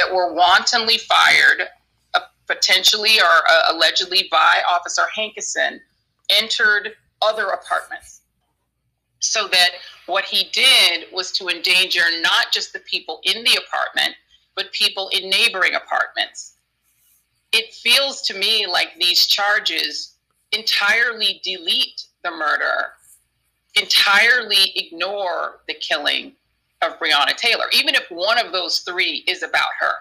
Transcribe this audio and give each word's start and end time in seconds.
that 0.00 0.14
were 0.14 0.32
wantonly 0.32 0.96
fired, 0.96 1.68
uh, 2.14 2.20
potentially 2.46 3.20
or 3.20 3.50
uh, 3.50 3.72
allegedly 3.74 4.28
by 4.30 4.62
Officer 4.70 5.02
Hankison, 5.14 5.78
entered 6.30 6.92
other 7.20 7.48
apartments. 7.48 8.22
So 9.18 9.46
that 9.48 9.70
what 10.06 10.24
he 10.24 10.48
did 10.52 11.12
was 11.12 11.30
to 11.32 11.48
endanger 11.48 12.00
not 12.22 12.46
just 12.50 12.72
the 12.72 12.78
people 12.80 13.20
in 13.24 13.44
the 13.44 13.60
apartment, 13.66 14.14
but 14.54 14.72
people 14.72 15.10
in 15.12 15.28
neighboring 15.28 15.74
apartments. 15.74 16.54
It 17.52 17.74
feels 17.74 18.22
to 18.22 18.34
me 18.34 18.66
like 18.66 18.92
these 18.98 19.26
charges 19.26 20.14
entirely 20.52 21.42
delete 21.44 22.04
the 22.24 22.30
murder, 22.30 22.92
entirely 23.74 24.72
ignore 24.76 25.60
the 25.68 25.74
killing 25.74 26.32
of 26.82 26.98
Breonna 26.98 27.36
Taylor, 27.36 27.66
even 27.72 27.94
if 27.94 28.04
one 28.10 28.38
of 28.38 28.52
those 28.52 28.80
three 28.80 29.24
is 29.26 29.42
about 29.42 29.68
her. 29.80 29.92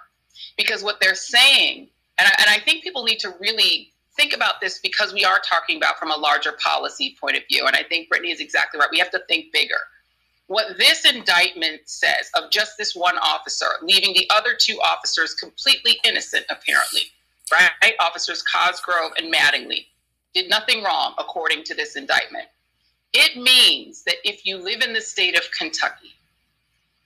Because 0.58 0.84
what 0.84 1.00
they're 1.00 1.16
saying, 1.16 1.88
and 2.18 2.28
I, 2.28 2.36
and 2.40 2.50
I 2.50 2.60
think 2.60 2.84
people 2.84 3.04
need 3.04 3.20
to 3.20 3.34
really 3.40 3.92
think 4.16 4.34
about 4.34 4.60
this 4.60 4.80
because 4.80 5.14
we 5.14 5.24
are 5.24 5.40
talking 5.40 5.78
about 5.78 5.98
from 5.98 6.12
a 6.12 6.16
larger 6.16 6.54
policy 6.64 7.16
point 7.20 7.38
of 7.38 7.44
view. 7.50 7.66
And 7.66 7.76
I 7.76 7.84
think 7.84 8.10
Brittany 8.10 8.32
is 8.32 8.42
exactly 8.42 8.80
right. 8.80 8.90
We 8.92 9.00
have 9.00 9.12
to 9.12 9.22
think 9.28 9.54
bigger. 9.54 9.80
What 10.48 10.78
this 10.78 11.06
indictment 11.06 11.82
says 11.86 12.30
of 12.36 12.50
just 12.50 12.78
this 12.78 12.96
one 12.96 13.18
officer, 13.20 13.68
leaving 13.84 14.14
the 14.14 14.30
other 14.32 14.56
two 14.60 14.80
officers 14.82 15.36
completely 15.36 16.00
innocent, 16.04 16.46
apparently, 16.50 17.04
right? 17.52 17.94
Officers 18.00 18.42
Cosgrove 18.44 19.12
and 19.18 19.34
Mattingly 19.34 19.86
did 20.34 20.50
nothing 20.50 20.84
wrong, 20.84 21.14
according 21.18 21.64
to 21.66 21.76
this 21.76 21.96
indictment. 21.96 22.46
It 23.14 23.42
means 23.42 24.04
that 24.04 24.16
if 24.24 24.46
you 24.46 24.58
live 24.58 24.82
in 24.82 24.94
the 24.94 25.02
state 25.02 25.38
of 25.38 25.44
Kentucky, 25.58 26.14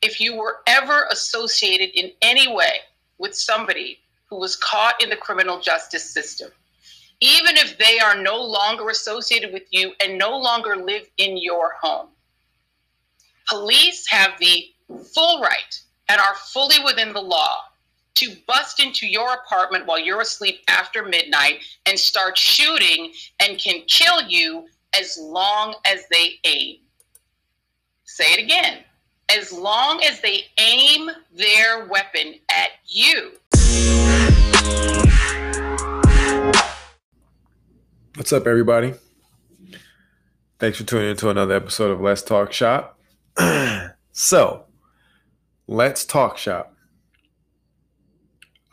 if 0.04 0.20
you 0.20 0.36
were 0.36 0.58
ever 0.68 1.08
associated 1.12 1.90
in 1.98 2.12
any 2.22 2.54
way 2.54 2.80
with 3.18 3.36
somebody 3.36 4.00
who 4.30 4.38
was 4.38 4.56
caught 4.58 5.02
in 5.02 5.10
the 5.10 5.16
criminal 5.16 5.60
justice 5.60 6.04
system, 6.04 6.52
even 7.22 7.56
if 7.56 7.78
they 7.78 8.00
are 8.00 8.22
no 8.22 8.42
longer 8.44 8.90
associated 8.90 9.54
with 9.54 9.64
you 9.72 9.94
and 10.04 10.18
no 10.18 10.38
longer 10.38 10.76
live 10.76 11.08
in 11.18 11.38
your 11.38 11.74
home, 11.82 12.10
police 13.48 14.06
have 14.10 14.32
the 14.40 14.66
full 15.16 15.42
right 15.42 15.80
and 16.10 16.20
are 16.20 16.36
fully 16.36 16.84
within 16.84 17.14
the 17.14 17.22
law 17.22 17.60
to 18.16 18.36
bust 18.46 18.80
into 18.80 19.08
your 19.08 19.34
apartment 19.34 19.86
while 19.86 20.00
you're 20.00 20.22
asleep 20.22 20.62
after 20.68 21.04
midnight 21.04 21.64
and 21.86 21.98
start 21.98 22.38
shooting 22.38 23.12
and 23.42 23.58
can 23.58 23.82
kill 23.88 24.22
you 24.24 24.68
as 25.00 25.18
long 25.18 25.76
as 25.86 26.06
they 26.12 26.40
aim. 26.44 26.78
Say 28.04 28.34
it 28.34 28.40
again. 28.40 28.84
As 29.30 29.52
long 29.52 30.04
as 30.04 30.22
they 30.22 30.46
aim 30.60 31.10
their 31.36 31.86
weapon 31.88 32.36
at 32.50 32.70
you. 32.86 33.32
What's 38.16 38.32
up, 38.32 38.46
everybody? 38.46 38.94
Thanks 40.60 40.78
for 40.78 40.84
tuning 40.84 41.10
into 41.10 41.30
another 41.30 41.56
episode 41.56 41.92
of 41.92 42.00
Let's 42.00 42.22
Talk 42.22 42.54
Shop. 42.54 43.00
so, 44.12 44.66
let's 45.68 46.06
talk 46.06 46.38
shop. 46.38 46.76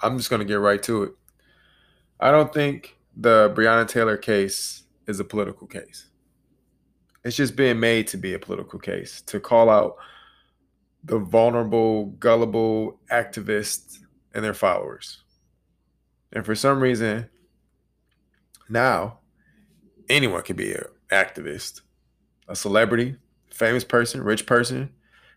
I'm 0.03 0.19
just 0.19 0.31
going 0.31 0.41
to 0.41 0.47
get 0.47 0.61
right 0.61 0.83
to 0.85 1.05
it. 1.05 1.13
I 2.19 2.31
don't 2.31 2.53
think 2.53 2.97
the 3.17 3.53
Breonna 3.57 3.89
Taylor 3.89 4.17
case 4.17 4.83
is 5.07 5.21
a 5.21 5.25
political 5.25 5.67
case. 5.67 6.09
It's 7.25 7.37
just 7.37 7.57
being 7.57 7.81
made 7.81 8.07
to 8.09 8.17
be 8.17 8.35
a 8.35 8.39
political 8.39 8.79
case 8.79 9.23
to 9.23 9.41
call 9.41 9.69
out 9.69 9.97
the 11.05 11.19
vulnerable, 11.19 12.07
gullible 12.07 13.01
activists 13.11 13.99
and 14.35 14.45
their 14.45 14.55
followers. 14.55 15.23
And 16.33 16.45
for 16.45 16.55
some 16.55 16.81
reason, 16.81 17.29
now 18.69 19.19
anyone 20.09 20.43
can 20.43 20.57
be 20.57 20.73
an 20.73 20.85
activist, 21.11 21.81
a 22.49 22.55
celebrity, 22.55 23.17
famous 23.51 23.85
person, 23.85 24.23
rich 24.23 24.47
person, 24.47 24.91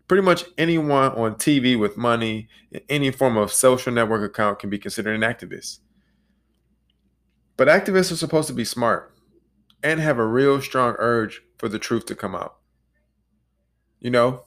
pretty 0.06 0.22
much 0.22 0.44
anyone 0.58 1.12
on 1.12 1.34
TV 1.34 1.78
with 1.78 1.96
money 1.96 2.48
any 2.88 3.10
form 3.10 3.36
of 3.36 3.52
social 3.52 3.92
network 3.92 4.22
account 4.28 4.58
can 4.58 4.70
be 4.70 4.78
considered 4.78 5.14
an 5.14 5.22
activist. 5.22 5.78
But 7.56 7.68
activists 7.68 8.12
are 8.12 8.16
supposed 8.16 8.48
to 8.48 8.54
be 8.54 8.64
smart 8.64 9.14
and 9.82 10.00
have 10.00 10.18
a 10.18 10.26
real 10.26 10.60
strong 10.60 10.96
urge 10.98 11.42
for 11.58 11.68
the 11.68 11.78
truth 11.78 12.06
to 12.06 12.14
come 12.14 12.34
out. 12.34 12.56
You 14.00 14.10
know, 14.10 14.44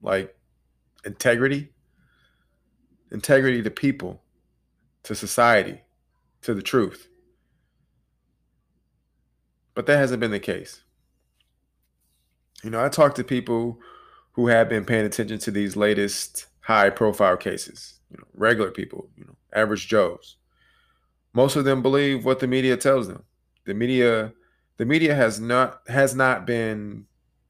like 0.00 0.36
integrity, 1.04 1.70
integrity 3.10 3.62
to 3.62 3.70
people, 3.70 4.22
to 5.04 5.14
society, 5.14 5.82
to 6.42 6.54
the 6.54 6.62
truth. 6.62 7.08
But 9.74 9.86
that 9.86 9.96
hasn't 9.96 10.20
been 10.20 10.30
the 10.30 10.40
case. 10.40 10.82
You 12.62 12.70
know, 12.70 12.84
I 12.84 12.88
talk 12.88 13.14
to 13.16 13.24
people 13.24 13.78
who 14.32 14.46
have 14.48 14.68
been 14.68 14.84
paying 14.84 15.04
attention 15.04 15.38
to 15.38 15.50
these 15.50 15.76
latest 15.76 16.46
high 16.60 16.90
profile 16.90 17.36
cases, 17.36 18.00
you 18.10 18.16
know, 18.18 18.24
regular 18.34 18.70
people, 18.70 19.08
you 19.16 19.24
know, 19.24 19.36
average 19.52 19.88
Joes. 19.88 20.36
Most 21.32 21.56
of 21.56 21.64
them 21.64 21.82
believe 21.82 22.24
what 22.24 22.40
the 22.40 22.46
media 22.46 22.76
tells 22.76 23.08
them. 23.08 23.24
The 23.64 23.74
media 23.74 24.32
the 24.76 24.86
media 24.86 25.14
has 25.14 25.40
not 25.40 25.80
has 25.88 26.14
not 26.14 26.46
been 26.46 27.06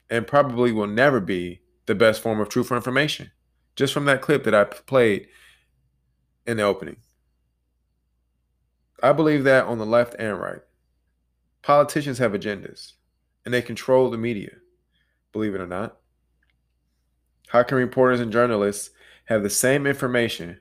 and 0.09 0.27
probably 0.27 0.71
will 0.71 0.87
never 0.87 1.19
be 1.19 1.61
the 1.85 1.95
best 1.95 2.21
form 2.21 2.39
of 2.39 2.49
truthful 2.49 2.77
information. 2.77 3.31
Just 3.75 3.93
from 3.93 4.05
that 4.05 4.21
clip 4.21 4.43
that 4.43 4.53
I 4.53 4.65
played 4.65 5.27
in 6.45 6.57
the 6.57 6.63
opening. 6.63 6.97
I 9.01 9.11
believe 9.11 9.43
that 9.43 9.65
on 9.65 9.79
the 9.79 9.85
left 9.85 10.15
and 10.19 10.39
right. 10.39 10.61
Politicians 11.61 12.19
have 12.19 12.33
agendas 12.33 12.93
and 13.45 13.53
they 13.53 13.61
control 13.61 14.09
the 14.09 14.17
media, 14.17 14.51
believe 15.31 15.55
it 15.55 15.61
or 15.61 15.67
not. 15.67 15.97
How 17.47 17.63
can 17.63 17.77
reporters 17.77 18.19
and 18.19 18.31
journalists 18.31 18.91
have 19.25 19.43
the 19.43 19.49
same 19.49 19.85
information 19.85 20.59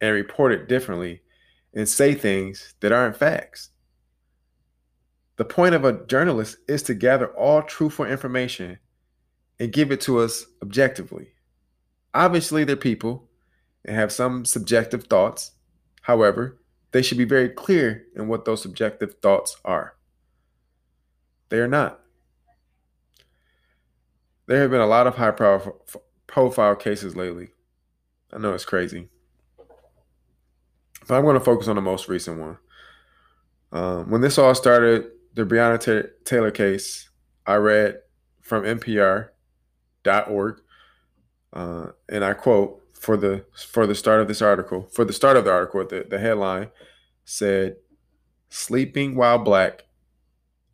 and 0.00 0.14
report 0.14 0.52
it 0.52 0.68
differently 0.68 1.22
and 1.74 1.88
say 1.88 2.14
things 2.14 2.74
that 2.80 2.92
aren't 2.92 3.16
facts? 3.16 3.70
The 5.36 5.44
point 5.44 5.74
of 5.74 5.84
a 5.84 6.04
journalist 6.06 6.58
is 6.68 6.82
to 6.84 6.94
gather 6.94 7.28
all 7.28 7.62
truthful 7.62 8.04
information 8.04 8.78
and 9.60 9.72
give 9.72 9.90
it 9.92 10.00
to 10.02 10.18
us 10.18 10.46
objectively. 10.62 11.28
Obviously, 12.14 12.64
they're 12.64 12.76
people 12.76 13.28
and 13.84 13.96
have 13.96 14.12
some 14.12 14.44
subjective 14.44 15.04
thoughts. 15.04 15.52
However, 16.02 16.58
they 16.92 17.02
should 17.02 17.18
be 17.18 17.24
very 17.24 17.48
clear 17.48 18.06
in 18.16 18.28
what 18.28 18.44
those 18.44 18.62
subjective 18.62 19.14
thoughts 19.20 19.56
are. 19.64 19.94
They 21.48 21.58
are 21.58 21.68
not. 21.68 22.00
There 24.46 24.60
have 24.62 24.70
been 24.70 24.80
a 24.80 24.86
lot 24.86 25.06
of 25.06 25.16
high 25.16 25.32
profile 26.26 26.76
cases 26.76 27.14
lately. 27.14 27.50
I 28.32 28.38
know 28.38 28.54
it's 28.54 28.64
crazy. 28.64 29.08
But 31.06 31.16
I'm 31.16 31.24
going 31.24 31.38
to 31.38 31.44
focus 31.44 31.68
on 31.68 31.76
the 31.76 31.82
most 31.82 32.08
recent 32.08 32.38
one. 32.38 32.58
Um, 33.72 34.10
when 34.10 34.22
this 34.22 34.38
all 34.38 34.54
started, 34.54 35.10
the 35.34 35.44
Breonna 35.44 36.08
Taylor 36.24 36.50
case, 36.50 37.10
I 37.46 37.56
read 37.56 38.00
from 38.40 38.64
NPR.org, 38.64 39.30
uh, 41.52 41.86
and 42.08 42.24
I 42.24 42.34
quote 42.34 42.82
for 42.92 43.16
the 43.16 43.44
for 43.54 43.86
the 43.86 43.94
start 43.94 44.20
of 44.20 44.28
this 44.28 44.42
article. 44.42 44.88
For 44.92 45.04
the 45.04 45.12
start 45.12 45.36
of 45.36 45.44
the 45.44 45.52
article, 45.52 45.86
the, 45.86 46.06
the 46.08 46.18
headline 46.18 46.70
said, 47.24 47.76
"Sleeping 48.48 49.14
while 49.14 49.38
black 49.38 49.84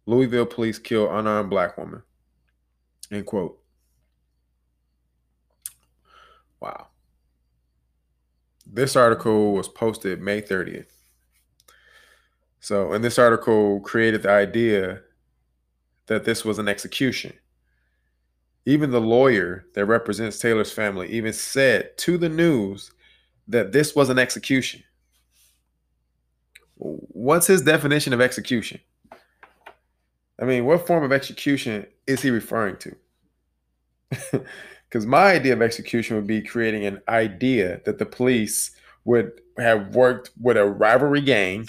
Louisville 0.06 0.46
police 0.46 0.78
kill 0.78 1.10
unarmed 1.10 1.50
black 1.50 1.78
woman. 1.78 2.02
End 3.10 3.26
quote. 3.26 3.58
Wow. 6.60 6.88
This 8.66 8.96
article 8.96 9.52
was 9.52 9.68
posted 9.68 10.20
May 10.20 10.42
30th. 10.42 10.86
So, 12.60 12.92
and 12.92 13.04
this 13.04 13.18
article 13.18 13.80
created 13.80 14.22
the 14.22 14.30
idea 14.30 15.02
that 16.06 16.24
this 16.24 16.44
was 16.44 16.58
an 16.58 16.68
execution. 16.68 17.34
Even 18.66 18.90
the 18.90 19.00
lawyer 19.00 19.66
that 19.74 19.84
represents 19.84 20.38
Taylor's 20.38 20.72
family 20.72 21.08
even 21.10 21.32
said 21.32 21.96
to 21.98 22.16
the 22.16 22.28
news 22.28 22.90
that 23.48 23.72
this 23.72 23.94
was 23.94 24.08
an 24.08 24.18
execution. 24.18 24.82
What's 26.76 27.46
his 27.46 27.62
definition 27.62 28.12
of 28.12 28.20
execution? 28.20 28.80
I 30.40 30.44
mean, 30.44 30.64
what 30.64 30.86
form 30.86 31.04
of 31.04 31.12
execution 31.12 31.86
is 32.06 32.22
he 32.22 32.30
referring 32.30 32.76
to? 32.78 34.44
Because 34.94 35.06
my 35.06 35.32
idea 35.32 35.54
of 35.54 35.60
execution 35.60 36.14
would 36.14 36.28
be 36.28 36.40
creating 36.40 36.86
an 36.86 37.02
idea 37.08 37.80
that 37.84 37.98
the 37.98 38.06
police 38.06 38.70
would 39.04 39.32
have 39.58 39.92
worked 39.92 40.30
with 40.40 40.56
a 40.56 40.64
rivalry 40.64 41.20
gang 41.20 41.68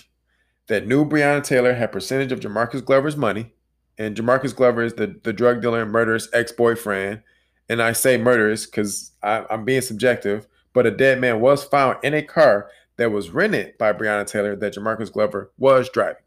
that 0.67 0.85
knew 0.85 1.03
Breonna 1.03 1.43
Taylor 1.43 1.73
had 1.73 1.91
percentage 1.91 2.31
of 2.31 2.39
Jamarcus 2.39 2.85
Glover's 2.85 3.17
money, 3.17 3.51
and 3.97 4.15
Jamarcus 4.15 4.55
Glover 4.55 4.83
is 4.83 4.93
the, 4.93 5.19
the 5.23 5.33
drug 5.33 5.61
dealer 5.61 5.81
and 5.81 5.91
murderous 5.91 6.27
ex-boyfriend. 6.33 7.21
And 7.67 7.81
I 7.81 7.93
say 7.93 8.17
murderous 8.17 8.65
because 8.65 9.11
I'm 9.23 9.65
being 9.65 9.81
subjective, 9.81 10.47
but 10.73 10.85
a 10.85 10.91
dead 10.91 11.19
man 11.19 11.39
was 11.39 11.63
found 11.63 11.97
in 12.03 12.13
a 12.13 12.21
car 12.21 12.69
that 12.97 13.11
was 13.11 13.31
rented 13.31 13.77
by 13.77 13.91
Breonna 13.91 14.27
Taylor 14.27 14.55
that 14.55 14.75
Jamarcus 14.75 15.11
Glover 15.11 15.51
was 15.57 15.89
driving. 15.89 16.21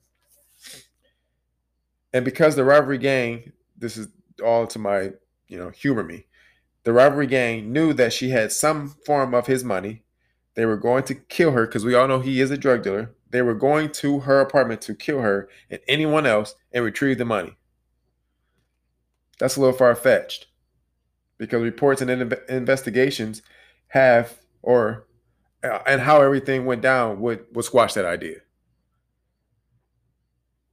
And 2.13 2.25
because 2.25 2.57
the 2.57 2.65
rivalry 2.65 2.99
gang, 2.99 3.53
this 3.77 3.97
is 3.97 4.09
all 4.45 4.67
to 4.67 4.79
my, 4.79 5.13
you 5.47 5.59
know, 5.59 5.71
humor 5.71 6.03
me. 6.03 6.25
The 6.85 6.93
rivalry 6.93 7.27
gang 7.27 7.73
knew 7.73 7.93
that 7.93 8.13
she 8.13 8.31
had 8.31 8.51
some 8.51 8.97
form 9.07 9.35
of 9.35 9.47
his 9.47 9.63
money. 9.63 10.03
They 10.55 10.67
were 10.67 10.77
going 10.77 11.05
to 11.05 11.15
kill 11.15 11.53
her 11.53 11.67
because 11.67 11.85
we 11.85 11.95
all 11.95 12.09
know 12.09 12.21
he 12.21 12.41
is 12.41 12.51
a 12.51 12.57
drug 12.57 12.83
dealer. 12.83 13.15
They 13.31 13.43
were 13.43 13.55
going 13.55 13.93
to 13.93 14.21
her 14.21 14.41
apartment 14.41 14.81
to 14.83 14.95
kill 14.95 15.21
her 15.21 15.49
and 15.71 15.81
anyone 15.87 16.27
else 16.27 16.55
and 16.73 16.85
retrieve 16.85 17.19
the 17.19 17.27
money. 17.27 17.58
That's 19.39 19.57
a 19.57 19.61
little 19.61 19.77
far 19.77 19.95
fetched 19.95 20.47
because 21.39 21.63
reports 21.63 22.03
and 22.03 22.11
investigations 22.49 23.43
have, 23.89 24.39
or 24.63 25.07
uh, 25.63 25.81
and 25.87 26.01
how 26.01 26.21
everything 26.21 26.67
went 26.67 26.83
down 26.83 27.21
would 27.21 27.47
would 27.53 27.65
squash 27.65 27.95
that 27.95 28.05
idea. 28.05 28.39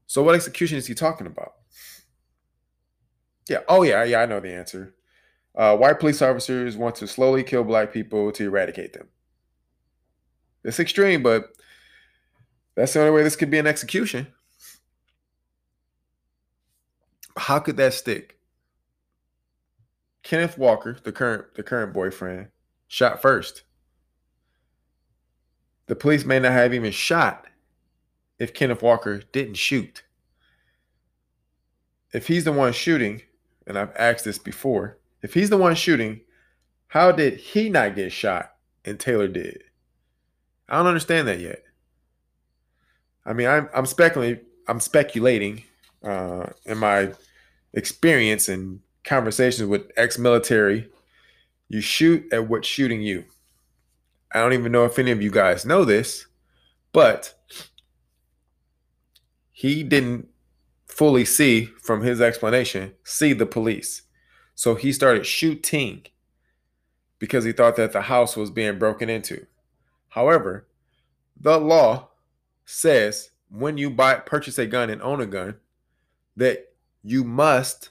So 0.07 0.23
what 0.23 0.35
execution 0.35 0.77
is 0.77 0.87
he 0.87 0.93
talking 0.93 1.27
about? 1.27 1.53
Yeah. 3.49 3.59
Oh 3.67 3.83
yeah. 3.83 4.03
Yeah. 4.03 4.21
I 4.21 4.25
know 4.25 4.39
the 4.39 4.53
answer. 4.53 4.95
Uh, 5.55 5.77
white 5.77 5.99
police 5.99 6.21
officers 6.21 6.75
want 6.75 6.95
to 6.95 7.07
slowly 7.07 7.43
kill 7.43 7.63
black 7.63 7.93
people 7.93 8.31
to 8.31 8.45
eradicate 8.45 8.93
them. 8.93 9.07
It's 10.63 10.79
extreme, 10.79 11.23
but 11.23 11.49
that's 12.75 12.93
the 12.93 12.99
only 12.99 13.11
way 13.11 13.23
this 13.23 13.35
could 13.35 13.51
be 13.51 13.59
an 13.59 13.67
execution. 13.67 14.27
How 17.37 17.59
could 17.59 17.77
that 17.77 17.93
stick? 17.93 18.37
Kenneth 20.25 20.57
Walker, 20.57 20.97
the 21.03 21.11
current 21.11 21.53
the 21.53 21.61
current 21.61 21.93
boyfriend, 21.93 22.47
shot 22.87 23.21
first. 23.21 23.61
The 25.85 25.95
police 25.95 26.25
may 26.25 26.39
not 26.39 26.51
have 26.51 26.73
even 26.73 26.91
shot 26.91 27.45
if 28.39 28.51
Kenneth 28.51 28.81
Walker 28.81 29.19
didn't 29.31 29.53
shoot. 29.53 30.03
If 32.11 32.25
he's 32.25 32.43
the 32.43 32.51
one 32.51 32.73
shooting, 32.73 33.21
and 33.67 33.77
I've 33.77 33.95
asked 33.95 34.25
this 34.25 34.39
before, 34.39 34.97
if 35.21 35.35
he's 35.35 35.51
the 35.51 35.57
one 35.57 35.75
shooting, 35.75 36.21
how 36.87 37.11
did 37.11 37.37
he 37.37 37.69
not 37.69 37.95
get 37.95 38.11
shot 38.11 38.55
and 38.83 38.99
Taylor 38.99 39.27
did? 39.27 39.63
I 40.67 40.77
don't 40.77 40.87
understand 40.87 41.27
that 41.27 41.39
yet. 41.39 41.61
I 43.27 43.33
mean, 43.33 43.47
I'm 43.47 43.69
I'm 43.75 43.85
speculating. 43.85 44.43
I'm 44.67 44.79
speculating 44.79 45.65
uh, 46.03 46.47
in 46.65 46.79
my 46.79 47.11
experience 47.73 48.49
and 48.49 48.79
conversations 49.05 49.69
with 49.69 49.91
ex-military. 49.95 50.89
You 51.69 51.81
shoot 51.81 52.31
at 52.33 52.49
what's 52.49 52.67
shooting 52.67 53.01
you. 53.01 53.25
I 54.33 54.39
don't 54.39 54.53
even 54.53 54.71
know 54.71 54.85
if 54.85 54.99
any 54.99 55.11
of 55.11 55.21
you 55.21 55.31
guys 55.31 55.65
know 55.65 55.85
this, 55.85 56.27
but 56.91 57.33
he 59.51 59.83
didn't 59.83 60.27
fully 60.87 61.25
see 61.25 61.65
from 61.81 62.01
his 62.01 62.19
explanation 62.19 62.93
see 63.03 63.33
the 63.33 63.45
police. 63.45 64.01
So 64.55 64.75
he 64.75 64.91
started 64.91 65.25
shooting 65.25 66.05
because 67.19 67.43
he 67.43 67.51
thought 67.51 67.75
that 67.77 67.91
the 67.93 68.01
house 68.01 68.35
was 68.35 68.49
being 68.49 68.77
broken 68.77 69.09
into. 69.09 69.45
However, 70.09 70.67
the 71.39 71.57
law 71.57 72.09
says 72.65 73.31
when 73.49 73.77
you 73.77 73.89
buy 73.89 74.15
purchase 74.15 74.57
a 74.57 74.65
gun 74.65 74.89
and 74.89 75.01
own 75.01 75.21
a 75.21 75.25
gun 75.25 75.55
that 76.35 76.73
you 77.03 77.23
must 77.23 77.89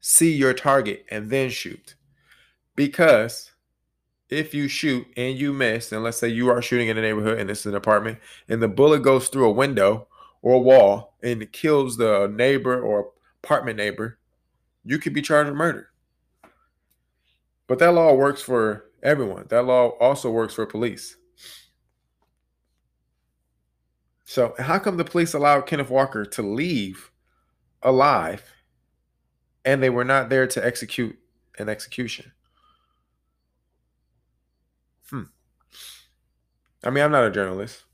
see 0.00 0.32
your 0.32 0.54
target 0.54 1.04
and 1.10 1.30
then 1.30 1.50
shoot. 1.50 1.94
Because 2.74 3.52
if 4.28 4.54
you 4.54 4.68
shoot 4.68 5.06
and 5.16 5.36
you 5.36 5.52
miss, 5.52 5.92
and 5.92 6.02
let's 6.02 6.18
say 6.18 6.28
you 6.28 6.48
are 6.48 6.62
shooting 6.62 6.88
in 6.88 6.98
a 6.98 7.02
neighborhood 7.02 7.38
and 7.38 7.50
it's 7.50 7.66
an 7.66 7.74
apartment, 7.74 8.18
and 8.48 8.62
the 8.62 8.68
bullet 8.68 9.00
goes 9.00 9.28
through 9.28 9.48
a 9.48 9.52
window 9.52 10.06
or 10.42 10.54
a 10.54 10.60
wall 10.60 11.16
and 11.22 11.50
kills 11.52 11.96
the 11.96 12.32
neighbor 12.34 12.80
or 12.80 13.10
apartment 13.42 13.76
neighbor, 13.76 14.18
you 14.84 14.98
could 14.98 15.12
be 15.12 15.22
charged 15.22 15.50
with 15.50 15.58
murder. 15.58 15.88
But 17.66 17.78
that 17.78 17.92
law 17.92 18.14
works 18.14 18.42
for 18.42 18.86
everyone. 19.02 19.46
That 19.48 19.64
law 19.64 19.90
also 20.00 20.30
works 20.30 20.54
for 20.54 20.66
police. 20.66 21.16
So, 24.24 24.54
how 24.58 24.78
come 24.78 24.96
the 24.96 25.04
police 25.04 25.34
allowed 25.34 25.66
Kenneth 25.66 25.90
Walker 25.90 26.24
to 26.24 26.42
leave 26.42 27.10
alive 27.82 28.44
and 29.64 29.82
they 29.82 29.90
were 29.90 30.04
not 30.04 30.28
there 30.28 30.46
to 30.46 30.64
execute 30.64 31.18
an 31.58 31.68
execution? 31.68 32.32
Hmm. 35.08 35.24
I 36.84 36.90
mean, 36.90 37.04
I'm 37.04 37.12
not 37.12 37.24
a 37.24 37.30
journalist. 37.30 37.84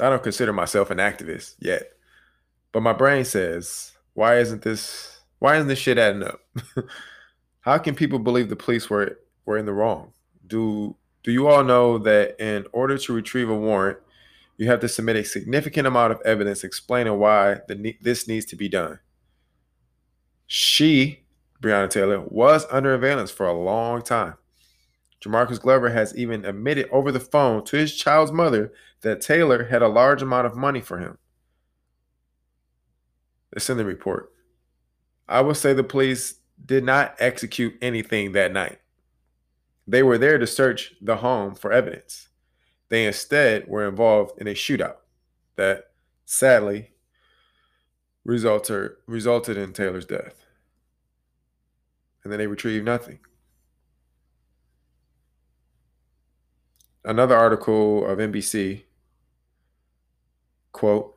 I 0.00 0.10
don't 0.10 0.22
consider 0.22 0.52
myself 0.52 0.90
an 0.90 0.98
activist 0.98 1.54
yet. 1.58 1.92
But 2.72 2.82
my 2.82 2.92
brain 2.92 3.24
says, 3.24 3.92
why 4.14 4.38
isn't 4.38 4.62
this 4.62 5.20
why 5.38 5.56
isn't 5.56 5.68
this 5.68 5.78
shit 5.78 5.98
adding 5.98 6.22
up? 6.22 6.40
How 7.60 7.78
can 7.78 7.94
people 7.94 8.18
believe 8.18 8.48
the 8.48 8.56
police 8.56 8.88
were 8.88 9.18
were 9.44 9.58
in 9.58 9.66
the 9.66 9.72
wrong? 9.72 10.12
Do 10.46 10.96
do 11.22 11.32
you 11.32 11.48
all 11.48 11.64
know 11.64 11.98
that 11.98 12.40
in 12.40 12.66
order 12.72 12.96
to 12.98 13.12
retrieve 13.12 13.50
a 13.50 13.54
warrant, 13.54 13.98
you 14.56 14.68
have 14.68 14.80
to 14.80 14.88
submit 14.88 15.16
a 15.16 15.24
significant 15.24 15.86
amount 15.86 16.12
of 16.12 16.20
evidence 16.24 16.64
explaining 16.64 17.18
why 17.18 17.58
the, 17.68 17.96
this 18.00 18.28
needs 18.28 18.46
to 18.46 18.56
be 18.56 18.68
done. 18.68 19.00
She, 20.46 21.24
Breonna 21.60 21.90
Taylor, 21.90 22.20
was 22.20 22.66
under 22.70 22.94
surveillance 22.94 23.30
for 23.30 23.46
a 23.46 23.52
long 23.52 24.02
time. 24.02 24.34
Jamarcus 25.20 25.60
Glover 25.60 25.90
has 25.90 26.16
even 26.16 26.44
admitted 26.44 26.88
over 26.90 27.10
the 27.10 27.20
phone 27.20 27.64
to 27.64 27.76
his 27.76 27.96
child's 27.96 28.32
mother 28.32 28.72
that 29.00 29.20
Taylor 29.20 29.64
had 29.64 29.82
a 29.82 29.88
large 29.88 30.22
amount 30.22 30.46
of 30.46 30.56
money 30.56 30.80
for 30.80 30.98
him. 30.98 31.18
It's 33.52 33.70
in 33.70 33.76
the 33.76 33.84
report. 33.84 34.32
I 35.28 35.40
would 35.40 35.56
say 35.56 35.72
the 35.72 35.82
police 35.82 36.34
did 36.64 36.84
not 36.84 37.16
execute 37.18 37.74
anything 37.82 38.32
that 38.32 38.52
night. 38.52 38.78
They 39.86 40.02
were 40.02 40.18
there 40.18 40.38
to 40.38 40.46
search 40.46 40.94
the 41.00 41.16
home 41.16 41.54
for 41.54 41.72
evidence. 41.72 42.28
They 42.88 43.06
instead 43.06 43.66
were 43.66 43.88
involved 43.88 44.40
in 44.40 44.46
a 44.46 44.54
shootout 44.54 44.96
that 45.56 45.90
sadly 46.24 46.90
resulted 48.26 48.90
resulted 49.06 49.56
in 49.56 49.72
Taylor's 49.72 50.04
death. 50.04 50.44
And 52.22 52.32
then 52.32 52.38
they 52.38 52.48
retrieved 52.48 52.84
nothing. 52.84 53.20
Another 57.04 57.36
article 57.36 58.04
of 58.04 58.18
NBC 58.18 58.82
quote 60.72 61.14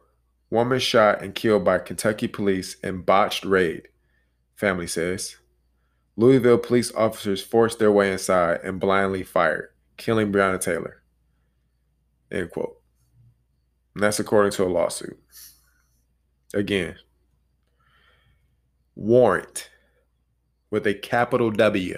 Woman 0.52 0.80
shot 0.80 1.22
and 1.22 1.36
killed 1.36 1.66
by 1.66 1.80
Kentucky 1.80 2.28
police 2.28 2.76
in 2.84 3.02
botched 3.02 3.44
raid, 3.44 3.88
family 4.56 4.88
says. 4.88 5.36
Louisville 6.16 6.58
police 6.58 6.94
officers 6.96 7.42
forced 7.42 7.80
their 7.80 7.92
way 7.92 8.12
inside 8.12 8.60
and 8.64 8.80
blindly 8.80 9.24
fired, 9.24 9.70
killing 9.98 10.32
Breonna 10.32 10.60
Taylor. 10.60 11.02
End 12.32 12.52
quote. 12.52 12.82
And 13.96 14.04
that's 14.04 14.20
according 14.20 14.52
to 14.54 14.66
a 14.66 14.68
lawsuit. 14.68 15.18
Again, 16.54 16.96
warrant 18.96 19.70
with 20.72 20.88
a 20.88 20.94
capital 20.94 21.52
W. 21.52 21.98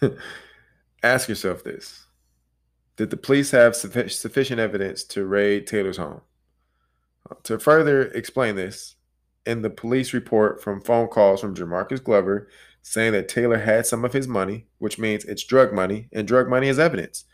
Ask 1.02 1.28
yourself 1.28 1.64
this 1.64 2.06
Did 2.96 3.10
the 3.10 3.16
police 3.16 3.50
have 3.50 3.76
sufficient 3.76 4.60
evidence 4.60 5.04
to 5.04 5.26
raid 5.26 5.66
Taylor's 5.66 5.98
home? 5.98 6.22
Uh, 7.30 7.34
to 7.44 7.58
further 7.58 8.02
explain 8.02 8.56
this, 8.56 8.96
in 9.46 9.62
the 9.62 9.70
police 9.70 10.12
report 10.12 10.62
from 10.62 10.80
phone 10.80 11.08
calls 11.08 11.40
from 11.40 11.54
Jamarcus 11.54 12.02
Glover 12.02 12.48
saying 12.82 13.12
that 13.12 13.28
Taylor 13.28 13.58
had 13.58 13.86
some 13.86 14.04
of 14.04 14.12
his 14.12 14.26
money, 14.26 14.66
which 14.78 14.98
means 14.98 15.24
it's 15.24 15.44
drug 15.44 15.72
money, 15.72 16.08
and 16.12 16.26
drug 16.26 16.48
money 16.48 16.68
is 16.68 16.78
evidence. 16.78 17.24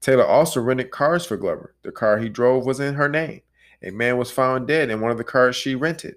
Taylor 0.00 0.24
also 0.24 0.60
rented 0.60 0.90
cars 0.90 1.26
for 1.26 1.36
Glover. 1.36 1.74
The 1.82 1.90
car 1.90 2.18
he 2.18 2.28
drove 2.28 2.64
was 2.64 2.78
in 2.78 2.94
her 2.94 3.08
name. 3.08 3.40
A 3.84 3.90
man 3.90 4.16
was 4.16 4.30
found 4.30 4.66
dead 4.66 4.90
in 4.90 5.00
one 5.00 5.10
of 5.10 5.18
the 5.18 5.24
cars 5.24 5.54
she 5.54 5.74
rented. 5.74 6.16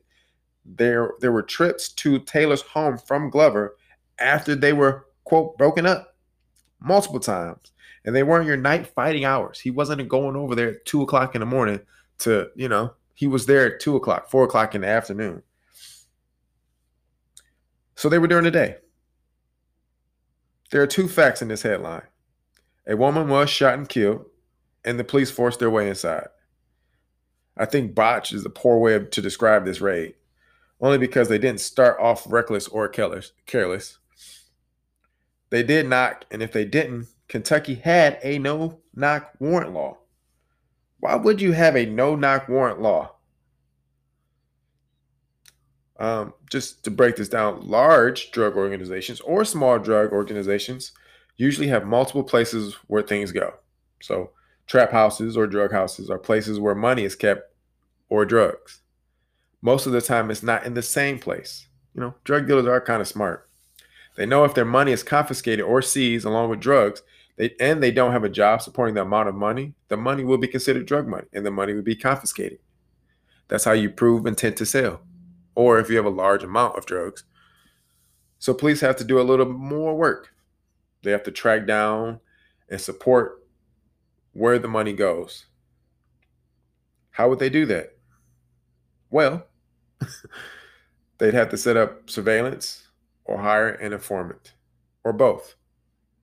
There, 0.66 1.12
there 1.20 1.32
were 1.32 1.44
trips 1.44 1.90
to 1.90 2.20
Taylor's 2.20 2.62
home 2.62 2.98
from 2.98 3.30
Glover 3.30 3.76
after 4.20 4.56
they 4.56 4.74
were, 4.74 5.08
quote, 5.26 5.58
broken 5.58 5.86
up 5.86 6.16
multiple 6.80 7.20
times. 7.20 7.72
And 8.06 8.16
they 8.16 8.24
weren't 8.24 8.48
your 8.48 8.58
night 8.58 8.88
fighting 8.88 9.26
hours. 9.26 9.60
He 9.60 9.70
wasn't 9.70 10.08
going 10.08 10.38
over 10.38 10.56
there 10.56 10.70
at 10.70 10.86
two 10.86 11.02
o'clock 11.02 11.36
in 11.36 11.42
the 11.42 11.46
morning 11.46 11.82
to, 12.20 12.50
you 12.56 12.70
know, 12.70 12.94
he 13.14 13.28
was 13.28 13.46
there 13.46 13.66
at 13.66 13.82
two 13.82 13.96
o'clock, 13.96 14.30
four 14.30 14.46
o'clock 14.46 14.76
in 14.76 14.82
the 14.82 14.88
afternoon. 14.88 15.44
So 17.96 18.10
they 18.10 18.20
were 18.20 18.28
during 18.28 18.46
the 18.46 18.52
day. 18.52 18.78
There 20.72 20.82
are 20.82 20.88
two 20.88 21.08
facts 21.08 21.42
in 21.42 21.48
this 21.48 21.64
headline 21.64 22.04
a 22.86 22.96
woman 22.96 23.28
was 23.28 23.50
shot 23.50 23.74
and 23.74 23.90
killed, 23.90 24.26
and 24.86 24.98
the 24.98 25.04
police 25.04 25.30
forced 25.30 25.60
their 25.60 25.70
way 25.70 25.90
inside. 25.90 26.28
I 27.58 27.66
think 27.66 27.96
botch 27.96 28.34
is 28.34 28.46
a 28.46 28.50
poor 28.50 28.78
way 28.78 29.00
to 29.00 29.22
describe 29.22 29.66
this 29.66 29.82
raid, 29.82 30.16
only 30.80 30.98
because 30.98 31.30
they 31.30 31.38
didn't 31.38 31.60
start 31.60 32.00
off 32.00 32.32
reckless 32.32 32.68
or 32.68 32.88
careless. 32.88 33.98
They 35.50 35.64
did 35.64 35.88
knock, 35.88 36.26
and 36.30 36.42
if 36.42 36.52
they 36.52 36.66
didn't, 36.66 37.08
Kentucky 37.28 37.76
had 37.76 38.20
a 38.24 38.38
no 38.40 38.80
knock 38.94 39.34
warrant 39.40 39.74
law. 39.74 39.98
Why 41.00 41.16
would 41.16 41.42
you 41.42 41.52
have 41.54 41.76
a 41.76 41.86
no 41.86 42.16
knock 42.16 42.50
warrant 42.50 42.82
law? 42.82 43.14
Um, 46.00 46.34
just 46.50 46.84
to 46.84 46.92
break 46.92 47.16
this 47.16 47.30
down, 47.30 47.68
large 47.68 48.32
drug 48.32 48.56
organizations 48.56 49.20
or 49.22 49.44
small 49.44 49.80
drug 49.80 50.12
organizations 50.12 50.92
usually 51.38 51.68
have 51.68 51.86
multiple 51.86 52.24
places 52.24 52.76
where 52.88 53.02
things 53.02 53.32
go. 53.32 53.54
So, 54.02 54.32
trap 54.68 54.92
houses 54.92 55.36
or 55.36 55.48
drug 55.48 55.72
houses 55.72 56.10
are 56.10 56.20
places 56.20 56.60
where 56.60 56.76
money 56.76 57.04
is 57.04 57.16
kept 57.16 57.54
or 58.10 58.26
drugs. 58.26 58.82
Most 59.62 59.86
of 59.86 59.94
the 59.94 60.02
time, 60.02 60.30
it's 60.30 60.44
not 60.44 60.66
in 60.66 60.76
the 60.76 60.82
same 60.82 61.18
place. 61.18 61.68
You 61.96 62.02
know, 62.02 62.16
drug 62.24 62.48
dealers 62.48 62.68
are 62.68 62.80
kind 62.80 63.02
of 63.02 63.08
smart. 63.08 63.50
They 64.16 64.26
know 64.26 64.44
if 64.44 64.54
their 64.54 64.66
money 64.66 64.92
is 64.92 65.04
confiscated 65.04 65.64
or 65.64 65.82
seized 65.82 66.26
along 66.26 66.50
with 66.50 66.60
drugs, 66.60 67.02
they, 67.38 67.56
and 67.60 67.82
they 67.82 67.92
don't 67.92 68.12
have 68.12 68.24
a 68.24 68.30
job 68.30 68.62
supporting 68.62 68.96
the 68.96 69.02
amount 69.02 69.30
of 69.30 69.36
money, 69.36 69.74
the 69.90 69.98
money 69.98 70.24
will 70.24 70.38
be 70.38 70.48
considered 70.48 70.86
drug 70.86 71.08
money 71.08 71.28
and 71.34 71.46
the 71.46 71.52
money 71.52 71.74
will 71.74 71.84
be 71.84 71.96
confiscated. 71.96 72.60
That's 73.48 73.64
how 73.64 73.72
you 73.72 73.90
prove 73.90 74.26
intent 74.26 74.58
to 74.58 74.66
sell, 74.66 75.02
or 75.56 75.80
if 75.80 75.90
you 75.90 75.98
have 75.98 76.06
a 76.06 76.10
large 76.10 76.44
amount 76.44 76.78
of 76.78 76.86
drugs. 76.86 77.24
So 78.40 78.54
police 78.54 78.82
have 78.82 78.98
to 78.98 79.04
do 79.04 79.20
a 79.20 79.24
little 79.24 79.46
more 79.46 79.96
work. 79.96 80.34
They 81.04 81.12
have 81.12 81.24
to 81.24 81.32
track 81.32 81.66
down 81.66 82.20
and 82.70 82.82
support 82.82 83.44
where 84.38 84.60
the 84.60 84.68
money 84.68 84.94
goes. 84.94 85.48
How 87.10 87.28
would 87.28 87.40
they 87.40 87.50
do 87.50 87.66
that? 87.66 87.98
Well, 89.10 89.48
they'd 91.18 91.34
have 91.34 91.50
to 91.50 91.58
set 91.58 91.76
up 91.76 92.08
surveillance 92.08 92.88
or 93.26 93.40
hire 93.40 93.70
an 93.70 93.94
informant 93.94 94.54
or 95.04 95.12
both 95.12 95.56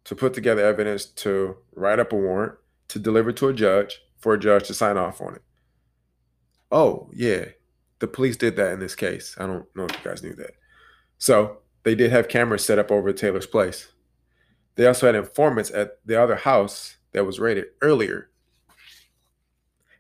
to 0.05 0.15
put 0.15 0.33
together 0.33 0.65
evidence 0.65 1.07
to 1.07 1.57
write 1.75 1.99
up 1.99 2.13
a 2.13 2.17
warrant 2.17 2.55
to 2.89 3.01
deliver 3.01 3.33
to 3.33 3.49
a 3.49 3.53
judge 3.53 4.01
for 4.17 4.35
a 4.35 4.39
judge 4.39 4.69
to 4.69 4.75
sign 4.75 4.97
off 4.97 5.21
on 5.21 5.35
it. 5.35 5.43
Oh, 6.71 7.11
yeah. 7.13 7.47
The 7.99 8.07
police 8.07 8.37
did 8.37 8.55
that 8.57 8.73
in 8.73 8.79
this 8.79 8.95
case. 8.95 9.35
I 9.39 9.47
don't 9.47 9.67
know 9.75 9.87
if 9.87 9.93
you 9.93 10.09
guys 10.09 10.23
knew 10.23 10.35
that. 10.37 10.53
So 11.19 11.59
they 11.83 11.97
did 11.97 12.13
have 12.13 12.29
cameras 12.29 12.65
set 12.65 12.79
up 12.79 12.93
over 12.93 13.13
Taylor's 13.13 13.47
place. 13.47 13.89
They 14.77 14.87
also 14.87 15.07
had 15.07 15.17
informants 15.17 15.73
at 15.73 15.99
the 16.05 16.21
other 16.21 16.37
house 16.37 16.97
that 17.15 17.25
was 17.25 17.41
rated 17.41 17.67
earlier. 17.81 18.29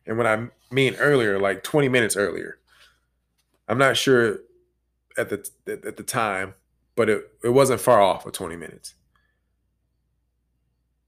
And 0.06 0.18
when 0.18 0.26
I 0.26 0.48
mean 0.70 0.96
earlier, 0.96 1.38
like 1.38 1.62
20 1.62 1.88
minutes 1.88 2.16
earlier. 2.16 2.58
I'm 3.66 3.78
not 3.78 3.96
sure 3.96 4.40
at 5.16 5.30
the 5.30 5.48
at 5.66 5.96
the 5.96 6.02
time, 6.02 6.54
but 6.96 7.08
it, 7.08 7.30
it 7.42 7.50
wasn't 7.50 7.80
far 7.80 8.02
off 8.02 8.26
of 8.26 8.32
20 8.32 8.56
minutes. 8.56 8.94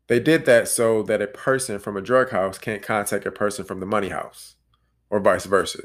They 0.07 0.21
did 0.21 0.47
that 0.47 0.69
so 0.69 1.03
that 1.03 1.21
a 1.21 1.27
person 1.27 1.79
from 1.81 1.97
a 1.97 2.01
drug 2.01 2.31
house 2.31 2.59
can't 2.59 2.83
contact 2.83 3.27
a 3.27 3.33
person 3.33 3.65
from 3.65 3.81
the 3.81 3.87
money 3.87 4.09
house 4.09 4.55
or 5.11 5.19
vice 5.21 5.45
versa. 5.45 5.83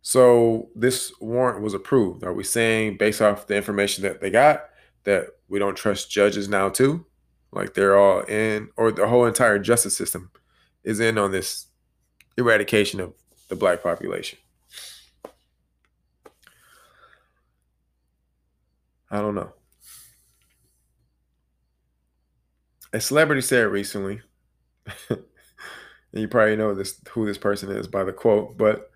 So 0.00 0.70
this 0.74 1.12
warrant 1.20 1.60
was 1.60 1.74
approved. 1.74 2.24
Are 2.24 2.32
we 2.32 2.44
saying 2.44 2.96
based 2.96 3.20
off 3.20 3.46
the 3.46 3.56
information 3.56 4.02
that 4.04 4.22
they 4.22 4.30
got 4.30 4.64
that 5.04 5.26
we 5.48 5.58
don't 5.58 5.76
trust 5.76 6.10
judges 6.10 6.48
now 6.48 6.70
too? 6.70 7.04
Like 7.52 7.74
they're 7.74 7.96
all 7.96 8.20
in 8.20 8.68
or 8.76 8.92
the 8.92 9.08
whole 9.08 9.24
entire 9.24 9.58
justice 9.58 9.96
system 9.96 10.30
is 10.84 11.00
in 11.00 11.18
on 11.18 11.32
this 11.32 11.66
eradication 12.36 13.00
of 13.00 13.14
the 13.48 13.56
black 13.56 13.82
population. 13.82 14.38
I 19.10 19.20
don't 19.20 19.34
know. 19.34 19.52
a 22.92 23.00
celebrity 23.00 23.42
said 23.42 23.66
recently, 23.68 24.20
and 25.10 25.20
you 26.12 26.28
probably 26.28 26.56
know 26.56 26.74
this 26.74 27.00
who 27.10 27.26
this 27.26 27.38
person 27.38 27.70
is 27.70 27.86
by 27.86 28.04
the 28.04 28.12
quote, 28.12 28.56
but 28.56 28.90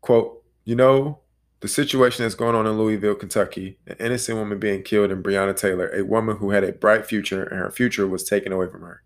quote, 0.00 0.42
you 0.64 0.74
know, 0.74 1.20
the 1.64 1.68
situation 1.68 2.22
that's 2.22 2.34
going 2.34 2.54
on 2.54 2.66
in 2.66 2.76
Louisville, 2.76 3.14
Kentucky, 3.14 3.78
an 3.86 3.96
innocent 3.98 4.36
woman 4.36 4.58
being 4.58 4.82
killed 4.82 5.10
in 5.10 5.22
Breonna 5.22 5.56
Taylor, 5.56 5.88
a 5.94 6.04
woman 6.04 6.36
who 6.36 6.50
had 6.50 6.62
a 6.62 6.74
bright 6.74 7.06
future 7.06 7.42
and 7.42 7.58
her 7.58 7.70
future 7.70 8.06
was 8.06 8.22
taken 8.22 8.52
away 8.52 8.66
from 8.66 8.82
her. 8.82 9.02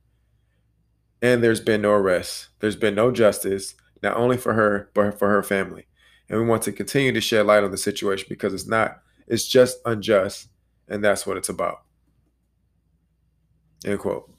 And 1.23 1.41
there's 1.41 1.61
been 1.61 1.83
no 1.83 1.93
arrest. 1.93 2.49
There's 2.59 2.75
been 2.75 2.97
no 2.97 3.13
justice, 3.13 3.77
not 4.03 4.17
only 4.17 4.37
for 4.37 4.55
her, 4.55 4.91
but 4.93 5.17
for 5.21 5.29
her 5.29 5.45
family. 5.45 5.87
And 6.29 6.41
we 6.41 6.47
want 6.47 6.65
to 6.65 6.73
continue 6.73 7.13
to 7.13 7.21
shed 7.21 7.47
light 7.47 7.63
on 7.63 7.71
the 7.71 7.79
situation 7.79 8.27
because 8.29 8.53
it's 8.53 8.67
not, 8.67 9.03
it's 9.29 9.47
just 9.47 9.79
unjust. 9.85 10.49
And 10.89 11.05
that's 11.05 11.29
what 11.29 11.37
it's 11.37 11.49
about. 11.49 11.85
End 13.87 14.01
quote. 14.01 14.35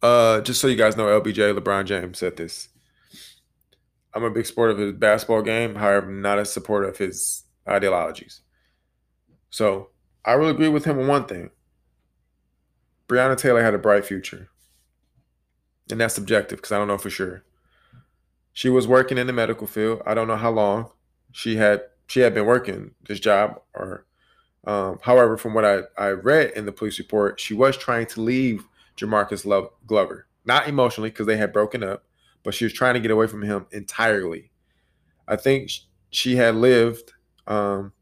Uh, 0.00 0.40
just 0.40 0.58
so 0.58 0.68
you 0.68 0.76
guys 0.76 0.96
know, 0.96 1.20
LBJ, 1.20 1.54
LeBron 1.54 1.84
James 1.84 2.18
said 2.18 2.38
this. 2.38 2.70
I'm 4.14 4.24
a 4.24 4.30
big 4.30 4.46
supporter 4.46 4.72
of 4.72 4.78
his 4.78 4.92
basketball 4.92 5.42
game, 5.42 5.74
however, 5.76 6.06
I'm 6.06 6.22
not 6.22 6.38
a 6.38 6.44
supporter 6.44 6.88
of 6.88 6.98
his 6.98 7.44
ideologies. 7.68 8.42
So 9.50 9.90
I 10.24 10.36
will 10.36 10.48
agree 10.48 10.68
with 10.68 10.84
him 10.84 10.98
on 10.98 11.06
one 11.06 11.26
thing. 11.26 11.50
Breonna 13.08 13.36
Taylor 13.36 13.62
had 13.62 13.74
a 13.74 13.78
bright 13.78 14.04
future. 14.04 14.48
And 15.90 16.00
that's 16.00 16.14
subjective 16.14 16.58
because 16.58 16.72
I 16.72 16.78
don't 16.78 16.88
know 16.88 16.98
for 16.98 17.10
sure. 17.10 17.44
She 18.52 18.68
was 18.68 18.86
working 18.86 19.18
in 19.18 19.26
the 19.26 19.32
medical 19.32 19.66
field. 19.66 20.02
I 20.06 20.14
don't 20.14 20.28
know 20.28 20.36
how 20.36 20.50
long 20.50 20.90
she 21.32 21.56
had 21.56 21.82
she 22.06 22.20
had 22.20 22.34
been 22.34 22.46
working 22.46 22.92
this 23.06 23.18
job 23.18 23.60
or 23.74 24.06
um, 24.64 24.98
however, 25.02 25.36
from 25.36 25.54
what 25.54 25.64
I, 25.64 25.80
I 25.98 26.10
read 26.10 26.52
in 26.52 26.66
the 26.66 26.72
police 26.72 26.98
report, 26.98 27.40
she 27.40 27.54
was 27.54 27.76
trying 27.76 28.06
to 28.06 28.20
leave 28.20 28.64
Jamarcus 28.96 29.44
Love, 29.44 29.70
Glover, 29.86 30.26
not 30.44 30.68
emotionally 30.68 31.10
because 31.10 31.26
they 31.26 31.36
had 31.36 31.52
broken 31.52 31.82
up, 31.82 32.04
but 32.42 32.54
she 32.54 32.64
was 32.64 32.72
trying 32.72 32.94
to 32.94 33.00
get 33.00 33.10
away 33.10 33.26
from 33.26 33.42
him 33.42 33.66
entirely. 33.70 34.50
I 35.28 35.36
think 35.36 35.70
she 36.10 36.36
had 36.36 36.54
lived. 36.56 37.12
Um, 37.46 37.92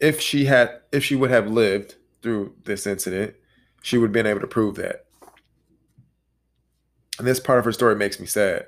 if 0.00 0.20
she 0.20 0.44
had, 0.44 0.80
if 0.92 1.04
she 1.04 1.16
would 1.16 1.30
have 1.30 1.50
lived 1.50 1.96
through 2.22 2.54
this 2.64 2.86
incident, 2.86 3.34
she 3.82 3.98
would 3.98 4.08
have 4.08 4.12
been 4.12 4.26
able 4.26 4.40
to 4.40 4.46
prove 4.46 4.76
that. 4.76 5.06
And 7.18 7.26
this 7.26 7.40
part 7.40 7.58
of 7.58 7.64
her 7.64 7.72
story 7.72 7.96
makes 7.96 8.20
me 8.20 8.26
sad. 8.26 8.66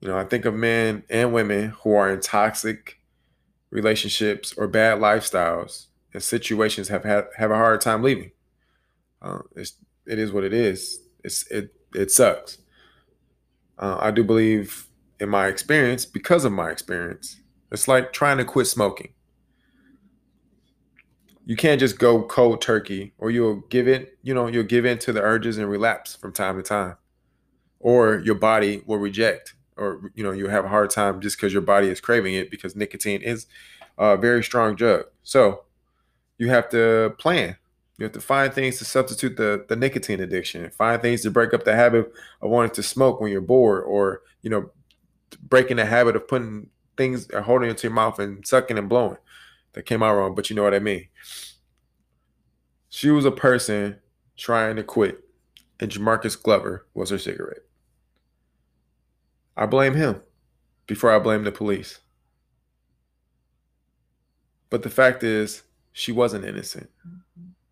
You 0.00 0.08
know, 0.08 0.18
I 0.18 0.24
think 0.24 0.44
of 0.44 0.54
men 0.54 1.04
and 1.10 1.32
women 1.32 1.70
who 1.82 1.94
are 1.94 2.10
in 2.10 2.20
toxic 2.20 3.00
relationships, 3.70 4.52
or 4.56 4.66
bad 4.66 4.98
lifestyles 4.98 5.86
and 6.12 6.22
situations 6.22 6.88
have 6.88 7.04
had 7.04 7.26
have 7.36 7.50
a 7.50 7.56
hard 7.56 7.80
time 7.80 8.02
leaving. 8.02 8.32
Uh, 9.22 9.38
it's 9.54 9.74
it 10.06 10.18
is 10.18 10.32
what 10.32 10.44
it 10.44 10.52
is. 10.52 11.00
It's 11.24 11.46
it 11.50 11.74
it 11.94 12.10
sucks. 12.10 12.58
Uh, 13.78 13.96
I 14.00 14.10
do 14.10 14.22
believe 14.22 14.86
in 15.18 15.28
my 15.28 15.46
experience, 15.46 16.04
because 16.04 16.44
of 16.44 16.52
my 16.52 16.70
experience, 16.70 17.40
it's 17.72 17.88
like 17.88 18.12
trying 18.12 18.38
to 18.38 18.44
quit 18.44 18.66
smoking. 18.66 19.14
You 21.46 21.56
can't 21.56 21.80
just 21.80 21.98
go 21.98 22.22
cold 22.22 22.60
turkey, 22.60 23.14
or 23.18 23.30
you'll 23.30 23.62
give 23.70 23.88
it. 23.88 24.18
You 24.22 24.34
know, 24.34 24.46
you'll 24.46 24.64
give 24.64 24.84
in 24.84 24.98
to 24.98 25.12
the 25.12 25.22
urges 25.22 25.58
and 25.58 25.68
relapse 25.68 26.14
from 26.14 26.32
time 26.32 26.56
to 26.56 26.62
time, 26.62 26.96
or 27.80 28.18
your 28.18 28.36
body 28.36 28.82
will 28.86 28.98
reject 28.98 29.54
or 29.80 30.12
you 30.14 30.22
know 30.22 30.30
you 30.30 30.46
have 30.48 30.64
a 30.64 30.68
hard 30.68 30.90
time 30.90 31.20
just 31.20 31.36
because 31.36 31.52
your 31.52 31.62
body 31.62 31.88
is 31.88 32.00
craving 32.00 32.34
it 32.34 32.50
because 32.50 32.76
nicotine 32.76 33.22
is 33.22 33.46
a 33.98 34.16
very 34.16 34.44
strong 34.44 34.76
drug. 34.76 35.06
So 35.22 35.64
you 36.38 36.48
have 36.48 36.68
to 36.70 37.14
plan. 37.18 37.56
You 38.00 38.04
have 38.04 38.12
to 38.12 38.20
find 38.20 38.50
things 38.50 38.78
to 38.78 38.86
substitute 38.86 39.36
the, 39.36 39.66
the 39.68 39.76
nicotine 39.76 40.20
addiction. 40.20 40.70
Find 40.70 41.02
things 41.02 41.20
to 41.20 41.30
break 41.30 41.52
up 41.52 41.64
the 41.64 41.76
habit 41.76 42.10
of 42.40 42.50
wanting 42.50 42.70
to 42.70 42.82
smoke 42.82 43.20
when 43.20 43.30
you're 43.30 43.42
bored, 43.42 43.84
or 43.84 44.22
you 44.40 44.48
know, 44.48 44.70
breaking 45.42 45.76
the 45.76 45.84
habit 45.84 46.16
of 46.16 46.26
putting 46.26 46.70
things 46.96 47.30
uh, 47.30 47.42
holding 47.42 47.68
into 47.68 47.86
your 47.86 47.92
mouth 47.92 48.18
and 48.18 48.44
sucking 48.46 48.78
and 48.78 48.88
blowing. 48.88 49.18
That 49.74 49.84
came 49.84 50.02
out 50.02 50.14
wrong, 50.14 50.34
but 50.34 50.48
you 50.48 50.56
know 50.56 50.62
what 50.62 50.72
I 50.72 50.78
mean. 50.78 51.08
She 52.88 53.10
was 53.10 53.26
a 53.26 53.30
person 53.30 53.98
trying 54.34 54.76
to 54.76 54.82
quit, 54.82 55.22
and 55.78 55.92
Jamarcus 55.92 56.42
Glover 56.42 56.86
was 56.94 57.10
her 57.10 57.18
cigarette. 57.18 57.64
I 59.58 59.66
blame 59.66 59.94
him 59.94 60.22
before 60.86 61.12
I 61.12 61.18
blame 61.18 61.44
the 61.44 61.52
police. 61.52 62.00
But 64.70 64.82
the 64.84 64.88
fact 64.88 65.22
is, 65.22 65.64
she 65.92 66.12
wasn't 66.12 66.46
innocent. 66.46 66.88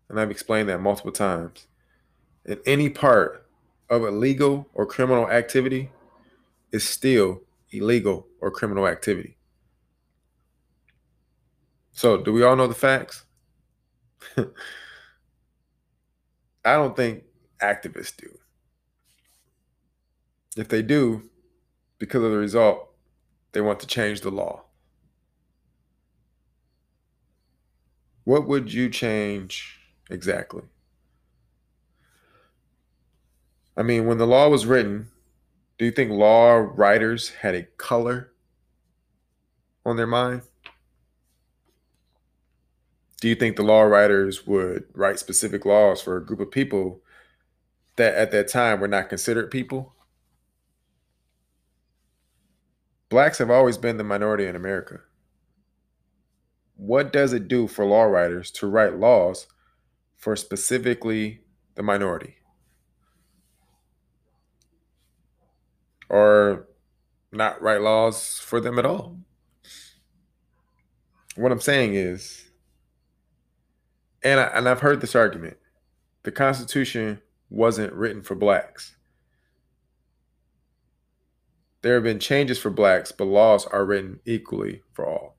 And 0.09 0.19
I've 0.19 0.31
explained 0.31 0.69
that 0.69 0.81
multiple 0.81 1.11
times. 1.11 1.67
And 2.45 2.59
any 2.65 2.89
part 2.89 3.45
of 3.89 4.03
illegal 4.03 4.67
or 4.73 4.85
criminal 4.85 5.29
activity 5.29 5.91
is 6.71 6.87
still 6.87 7.41
illegal 7.71 8.27
or 8.41 8.51
criminal 8.51 8.87
activity. 8.87 9.37
So, 11.91 12.17
do 12.17 12.31
we 12.31 12.43
all 12.43 12.55
know 12.55 12.67
the 12.67 12.73
facts? 12.73 13.25
I 14.37 14.45
don't 16.65 16.95
think 16.95 17.23
activists 17.61 18.15
do. 18.15 18.37
If 20.55 20.69
they 20.69 20.81
do, 20.81 21.29
because 21.99 22.23
of 22.23 22.31
the 22.31 22.37
result, 22.37 22.89
they 23.51 23.61
want 23.61 23.79
to 23.81 23.87
change 23.87 24.21
the 24.21 24.31
law. 24.31 24.63
What 28.23 28.47
would 28.47 28.71
you 28.71 28.89
change 28.89 29.78
exactly? 30.09 30.63
I 33.77 33.83
mean, 33.83 34.07
when 34.07 34.17
the 34.17 34.27
law 34.27 34.49
was 34.49 34.65
written, 34.65 35.09
do 35.77 35.85
you 35.85 35.91
think 35.91 36.11
law 36.11 36.55
writers 36.55 37.29
had 37.29 37.55
a 37.55 37.63
color 37.63 38.33
on 39.85 39.95
their 39.95 40.07
mind? 40.07 40.41
Do 43.21 43.27
you 43.27 43.35
think 43.35 43.55
the 43.55 43.63
law 43.63 43.81
writers 43.81 44.45
would 44.45 44.85
write 44.93 45.19
specific 45.19 45.65
laws 45.65 46.01
for 46.01 46.17
a 46.17 46.25
group 46.25 46.39
of 46.39 46.51
people 46.51 47.01
that 47.97 48.15
at 48.15 48.31
that 48.31 48.47
time 48.47 48.79
were 48.79 48.87
not 48.87 49.09
considered 49.09 49.51
people? 49.51 49.93
Blacks 53.09 53.39
have 53.39 53.49
always 53.49 53.77
been 53.77 53.97
the 53.97 54.03
minority 54.03 54.45
in 54.45 54.55
America. 54.55 55.01
What 56.75 57.11
does 57.11 57.33
it 57.33 57.47
do 57.47 57.67
for 57.67 57.83
law 57.85 58.03
writers 58.03 58.51
to 58.51 58.67
write 58.67 58.95
laws 58.95 59.47
for 60.19 60.35
specifically 60.35 61.41
the 61.75 61.81
minority? 61.81 62.35
Or 66.09 66.67
not 67.31 67.61
write 67.61 67.81
laws 67.81 68.37
for 68.37 68.59
them 68.59 68.77
at 68.77 68.85
all? 68.85 69.17
What 71.35 71.51
I'm 71.51 71.61
saying 71.61 71.95
is, 71.95 72.51
and 74.21 74.39
I, 74.39 74.43
and 74.47 74.67
I've 74.67 74.81
heard 74.81 74.99
this 74.99 75.15
argument. 75.15 75.57
The 76.23 76.31
Constitution 76.33 77.21
wasn't 77.49 77.93
written 77.93 78.21
for 78.21 78.35
blacks. 78.35 78.97
There 81.81 81.93
have 81.93 82.03
been 82.03 82.19
changes 82.19 82.59
for 82.59 82.69
blacks, 82.69 83.13
but 83.13 83.23
laws 83.23 83.65
are 83.65 83.85
written 83.85 84.19
equally 84.25 84.81
for 84.91 85.07
all. 85.07 85.37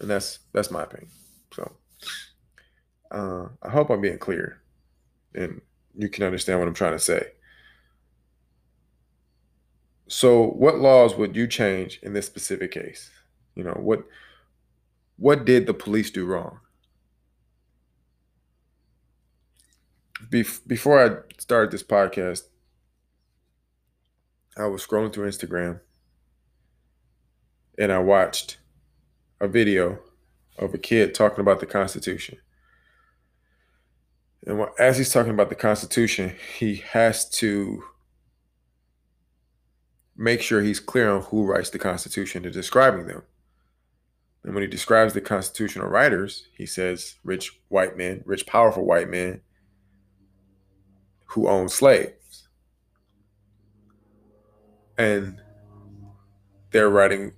And 0.00 0.08
that's 0.08 0.38
that's 0.52 0.70
my 0.70 0.84
opinion. 0.84 1.10
So 1.52 1.72
uh, 3.14 3.48
I 3.62 3.70
hope 3.70 3.90
I'm 3.90 4.00
being 4.00 4.18
clear 4.18 4.60
and 5.34 5.60
you 5.96 6.08
can 6.08 6.24
understand 6.24 6.58
what 6.58 6.66
I'm 6.66 6.74
trying 6.74 6.92
to 6.92 6.98
say. 6.98 7.28
So 10.08 10.48
what 10.48 10.78
laws 10.78 11.14
would 11.14 11.36
you 11.36 11.46
change 11.46 12.00
in 12.02 12.12
this 12.12 12.26
specific 12.26 12.72
case? 12.72 13.10
You 13.54 13.64
know, 13.64 13.78
what 13.78 14.04
what 15.16 15.44
did 15.44 15.66
the 15.66 15.74
police 15.74 16.10
do 16.10 16.26
wrong? 16.26 16.58
Bef- 20.28 20.66
before 20.66 21.04
I 21.04 21.38
started 21.38 21.70
this 21.70 21.84
podcast, 21.84 22.42
I 24.56 24.66
was 24.66 24.84
scrolling 24.84 25.12
through 25.12 25.28
Instagram 25.28 25.80
and 27.78 27.92
I 27.92 27.98
watched 28.00 28.58
a 29.40 29.46
video 29.46 30.00
of 30.58 30.74
a 30.74 30.78
kid 30.78 31.14
talking 31.14 31.40
about 31.40 31.60
the 31.60 31.66
Constitution. 31.66 32.38
And 34.46 34.66
as 34.78 34.98
he's 34.98 35.12
talking 35.12 35.32
about 35.32 35.48
the 35.48 35.54
Constitution, 35.54 36.34
he 36.58 36.76
has 36.76 37.28
to 37.30 37.82
make 40.16 40.42
sure 40.42 40.60
he's 40.60 40.80
clear 40.80 41.10
on 41.10 41.22
who 41.22 41.44
writes 41.44 41.70
the 41.70 41.78
Constitution 41.78 42.44
and 42.44 42.52
describing 42.52 43.06
them. 43.06 43.22
And 44.44 44.54
when 44.54 44.62
he 44.62 44.68
describes 44.68 45.14
the 45.14 45.22
constitutional 45.22 45.88
writers, 45.88 46.48
he 46.56 46.66
says 46.66 47.14
rich 47.24 47.58
white 47.68 47.96
men, 47.96 48.22
rich, 48.26 48.46
powerful 48.46 48.84
white 48.84 49.08
men 49.08 49.40
who 51.24 51.48
own 51.48 51.70
slaves. 51.70 52.48
And 54.98 55.40
they're 56.70 56.90
writing, 56.90 57.32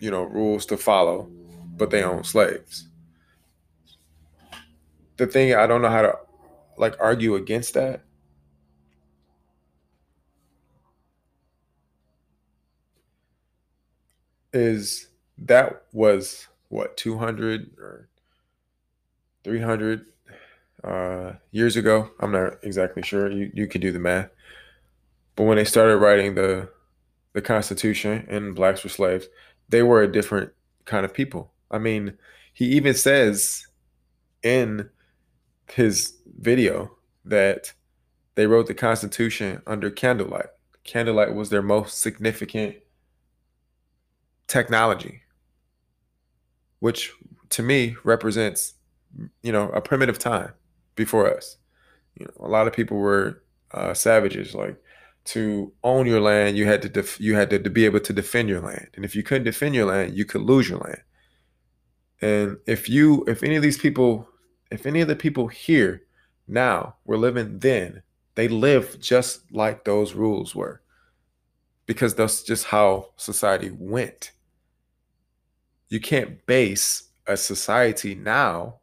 you 0.00 0.10
know, 0.10 0.22
rules 0.22 0.64
to 0.66 0.76
follow, 0.76 1.28
but 1.76 1.90
they 1.90 2.04
own 2.04 2.22
slaves. 2.22 2.88
The 5.16 5.26
thing 5.26 5.54
I 5.54 5.66
don't 5.66 5.82
know 5.82 5.90
how 5.90 6.02
to 6.02 6.18
like 6.76 6.96
argue 7.00 7.34
against 7.34 7.74
that 7.74 8.02
is 14.52 15.08
that 15.38 15.84
was 15.92 16.46
what 16.68 16.96
200 16.96 17.70
or 17.78 18.08
300 19.44 20.06
uh, 20.84 21.32
years 21.50 21.76
ago. 21.76 22.10
I'm 22.20 22.32
not 22.32 22.54
exactly 22.62 23.02
sure. 23.02 23.30
You 23.30 23.50
you 23.54 23.66
could 23.66 23.80
do 23.80 23.92
the 23.92 23.98
math. 23.98 24.30
But 25.36 25.44
when 25.44 25.56
they 25.56 25.64
started 25.64 25.98
writing 25.98 26.34
the 26.34 26.68
the 27.32 27.42
Constitution 27.42 28.26
and 28.28 28.54
blacks 28.54 28.84
were 28.84 28.90
slaves, 28.90 29.26
they 29.68 29.82
were 29.82 30.02
a 30.02 30.12
different 30.12 30.52
kind 30.84 31.04
of 31.04 31.14
people. 31.14 31.50
I 31.70 31.78
mean, 31.78 32.14
he 32.52 32.66
even 32.66 32.94
says 32.94 33.66
in 34.42 34.90
his 35.74 36.14
video 36.38 36.96
that 37.24 37.72
they 38.34 38.46
wrote 38.46 38.66
the 38.66 38.74
Constitution 38.74 39.62
under 39.66 39.90
candlelight. 39.90 40.46
Candlelight 40.84 41.34
was 41.34 41.50
their 41.50 41.62
most 41.62 42.00
significant 42.00 42.76
technology 44.48 45.22
which 46.82 47.12
to 47.48 47.62
me 47.62 47.94
represents, 48.02 48.74
you 49.40 49.52
know, 49.52 49.68
a 49.68 49.80
primitive 49.80 50.18
time 50.18 50.52
before 50.96 51.32
us. 51.32 51.56
You 52.18 52.26
know, 52.26 52.32
a 52.44 52.48
lot 52.48 52.66
of 52.66 52.72
people 52.72 52.96
were 52.96 53.40
uh, 53.70 53.94
savages. 53.94 54.52
Like 54.52 54.82
to 55.26 55.72
own 55.84 56.08
your 56.08 56.20
land, 56.20 56.56
you 56.56 56.66
had 56.66 56.82
to 56.82 56.88
def- 56.88 57.20
you 57.20 57.36
had 57.36 57.50
to, 57.50 57.60
to 57.60 57.70
be 57.70 57.84
able 57.84 58.00
to 58.00 58.12
defend 58.12 58.48
your 58.48 58.60
land, 58.60 58.88
and 58.96 59.04
if 59.04 59.14
you 59.14 59.22
couldn't 59.22 59.44
defend 59.44 59.76
your 59.76 59.86
land, 59.86 60.16
you 60.16 60.24
could 60.24 60.40
lose 60.40 60.68
your 60.68 60.80
land. 60.80 61.02
And 62.20 62.56
if 62.66 62.88
you, 62.88 63.24
if 63.28 63.44
any 63.44 63.54
of 63.54 63.62
these 63.62 63.78
people, 63.78 64.28
if 64.72 64.86
any 64.86 65.00
of 65.00 65.08
the 65.08 65.16
people 65.16 65.48
here 65.48 66.02
now 66.48 66.96
were 67.04 67.18
living 67.18 67.58
then, 67.58 68.02
they 68.34 68.48
live 68.48 68.98
just 69.00 69.52
like 69.52 69.84
those 69.84 70.14
rules 70.14 70.54
were, 70.54 70.82
because 71.86 72.14
that's 72.14 72.42
just 72.42 72.66
how 72.66 73.10
society 73.16 73.70
went 73.70 74.32
you 75.92 76.00
can't 76.00 76.46
base 76.46 77.10
a 77.26 77.36
society 77.36 78.14
now 78.14 78.76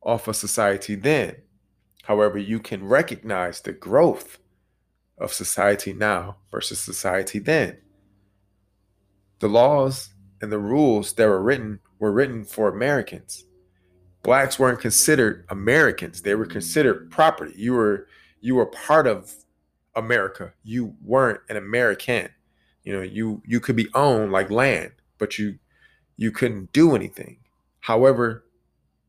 off 0.00 0.28
a 0.28 0.32
society 0.32 0.94
then. 0.94 1.34
However, 2.04 2.38
you 2.38 2.60
can 2.60 2.86
recognize 2.86 3.60
the 3.60 3.72
growth 3.72 4.38
of 5.18 5.32
society 5.32 5.92
now 5.92 6.36
versus 6.52 6.78
society 6.78 7.40
then. 7.40 7.78
The 9.40 9.48
laws 9.48 10.10
and 10.40 10.52
the 10.52 10.60
rules 10.60 11.14
that 11.14 11.26
were 11.26 11.42
written 11.42 11.80
were 11.98 12.12
written 12.12 12.44
for 12.44 12.68
Americans. 12.68 13.44
Blacks 14.22 14.58
weren't 14.58 14.80
considered 14.80 15.46
Americans. 15.48 16.22
They 16.22 16.34
were 16.34 16.46
mm. 16.46 16.50
considered 16.50 17.10
property. 17.10 17.54
You 17.56 17.72
were 17.72 18.06
you 18.40 18.54
were 18.54 18.66
part 18.66 19.06
of 19.06 19.34
America. 19.94 20.52
You 20.62 20.94
weren't 21.02 21.40
an 21.48 21.56
American. 21.56 22.28
You 22.84 22.94
know, 22.94 23.02
you 23.02 23.42
you 23.46 23.60
could 23.60 23.76
be 23.76 23.88
owned 23.94 24.32
like 24.32 24.50
land, 24.50 24.92
but 25.18 25.38
you 25.38 25.58
you 26.16 26.30
couldn't 26.30 26.72
do 26.72 26.94
anything. 26.94 27.38
However, 27.80 28.44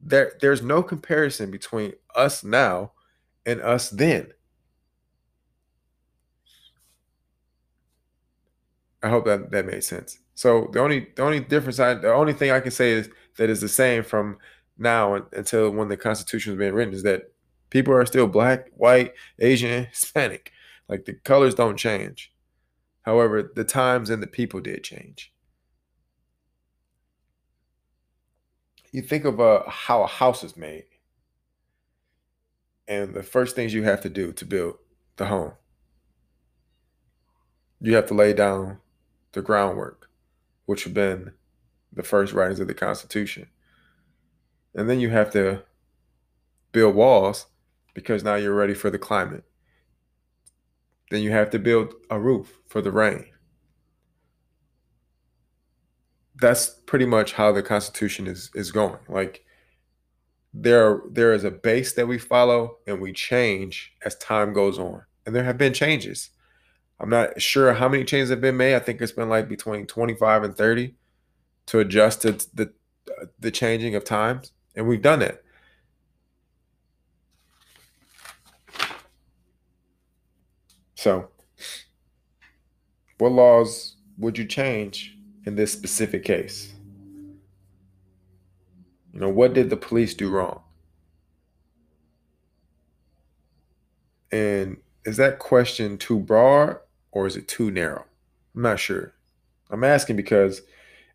there 0.02 0.34
there's 0.40 0.62
no 0.62 0.82
comparison 0.82 1.52
between 1.52 1.94
us 2.16 2.44
now 2.44 2.92
and 3.46 3.62
us 3.62 3.90
then. 3.90 4.32
I 9.04 9.10
hope 9.10 9.26
that 9.26 9.52
that 9.52 9.66
made 9.66 9.84
sense. 9.84 10.20
So 10.36 10.70
the 10.72 10.80
only 10.80 11.08
the 11.16 11.24
only 11.24 11.40
difference 11.40 11.80
I 11.80 11.96
the 11.96 12.14
only 12.14 12.34
thing 12.34 12.52
I 12.52 12.60
can 12.60 12.72
say 12.72 12.92
is 12.92 13.10
that 13.38 13.50
is 13.50 13.62
the 13.62 13.70
same 13.70 14.04
from 14.04 14.38
now 14.82 15.16
until 15.34 15.70
when 15.72 15.88
the 15.88 15.98
Constitution 15.98 16.52
was 16.52 16.60
being 16.60 16.74
written 16.74 16.94
is 16.94 17.04
that 17.04 17.32
people 17.70 17.94
are 17.94 18.06
still 18.06 18.28
black, 18.28 18.70
white, 18.76 19.14
Asian, 19.40 19.86
Hispanic. 19.92 20.52
Like 20.90 21.06
the 21.06 21.14
colors 21.14 21.56
don't 21.56 21.78
change. 21.78 22.34
However, 23.04 23.52
the 23.56 23.64
times 23.64 24.10
and 24.10 24.22
the 24.22 24.28
people 24.28 24.60
did 24.60 24.84
change. 24.84 25.32
you 28.92 29.02
think 29.02 29.26
of 29.26 29.40
uh, 29.40 29.64
how 29.68 30.04
a 30.04 30.08
house 30.08 30.44
is 30.44 30.58
made 30.58 30.86
and 32.88 33.14
the 33.14 33.24
first 33.24 33.56
things 33.56 33.74
you 33.74 33.84
have 33.84 34.02
to 34.02 34.10
do 34.10 34.34
to 34.34 34.46
build 34.46 34.76
the 35.16 35.26
home 35.26 35.54
you 37.80 37.96
have 37.96 38.06
to 38.06 38.14
lay 38.14 38.34
down 38.34 38.78
the 39.32 39.42
groundwork 39.42 40.10
which 40.66 40.84
have 40.84 40.94
been 40.94 41.32
the 41.94 42.04
first 42.04 42.34
writings 42.34 42.60
of 42.60 42.68
the 42.68 42.74
constitution 42.74 43.48
and 44.76 44.90
then 44.90 45.00
you 45.00 45.10
have 45.10 45.32
to 45.32 45.64
build 46.72 46.96
walls 46.96 47.48
because 47.94 48.24
now 48.24 48.36
you're 48.36 48.56
ready 48.56 48.74
for 48.74 48.90
the 48.90 49.00
climate 49.00 49.44
then 51.10 51.22
you 51.22 51.32
have 51.32 51.50
to 51.50 51.60
build 51.60 51.94
a 52.10 52.20
roof 52.20 52.60
for 52.68 52.82
the 52.82 52.92
rain 52.92 53.26
that's 56.42 56.70
pretty 56.88 57.06
much 57.06 57.34
how 57.34 57.52
the 57.54 57.64
Constitution 57.64 58.28
is 58.28 58.50
is 58.54 58.72
going. 58.72 59.00
Like 59.08 59.46
there 60.54 61.02
there 61.10 61.34
is 61.34 61.46
a 61.46 61.52
base 61.52 61.94
that 61.94 62.08
we 62.08 62.18
follow 62.18 62.80
and 62.88 63.00
we 63.00 63.14
change 63.14 63.94
as 64.04 64.18
time 64.18 64.52
goes 64.52 64.78
on. 64.78 65.04
And 65.26 65.36
there 65.36 65.44
have 65.44 65.58
been 65.58 65.74
changes. 65.74 66.32
I'm 67.00 67.10
not 67.10 67.42
sure 67.42 67.74
how 67.74 67.88
many 67.88 68.04
changes 68.04 68.32
have 68.32 68.42
been 68.42 68.58
made. 68.58 68.76
I 68.76 68.80
think 68.80 69.02
it's 69.02 69.12
been 69.12 69.30
like 69.30 69.48
between 69.48 69.86
25 69.86 70.44
and 70.44 70.56
30 70.56 70.96
to 71.68 71.80
adjust 71.80 72.24
to 72.24 72.34
the 72.54 72.74
the 73.40 73.52
changing 73.52 73.96
of 73.96 74.04
times, 74.04 74.52
and 74.76 74.88
we've 74.88 75.02
done 75.02 75.22
it. 75.22 75.44
So, 80.96 81.30
what 83.18 83.32
laws 83.32 83.96
would 84.18 84.38
you 84.38 84.46
change 84.46 85.18
in 85.46 85.56
this 85.56 85.74
specific 85.74 86.24
case? 86.24 86.74
You 89.12 89.20
know, 89.20 89.30
what 89.30 89.54
did 89.54 89.70
the 89.70 89.78
police 89.78 90.14
do 90.14 90.30
wrong? 90.30 90.62
And 94.32 94.78
is 95.04 95.18
that 95.18 95.40
question 95.40 95.98
too 95.98 96.20
broad 96.20 96.78
or 97.12 97.28
is 97.28 97.36
it 97.36 97.48
too 97.48 97.72
narrow? 97.72 98.06
I'm 98.56 98.62
not 98.62 98.80
sure. 98.80 99.14
I'm 99.70 99.84
asking 99.84 100.16
because 100.18 100.62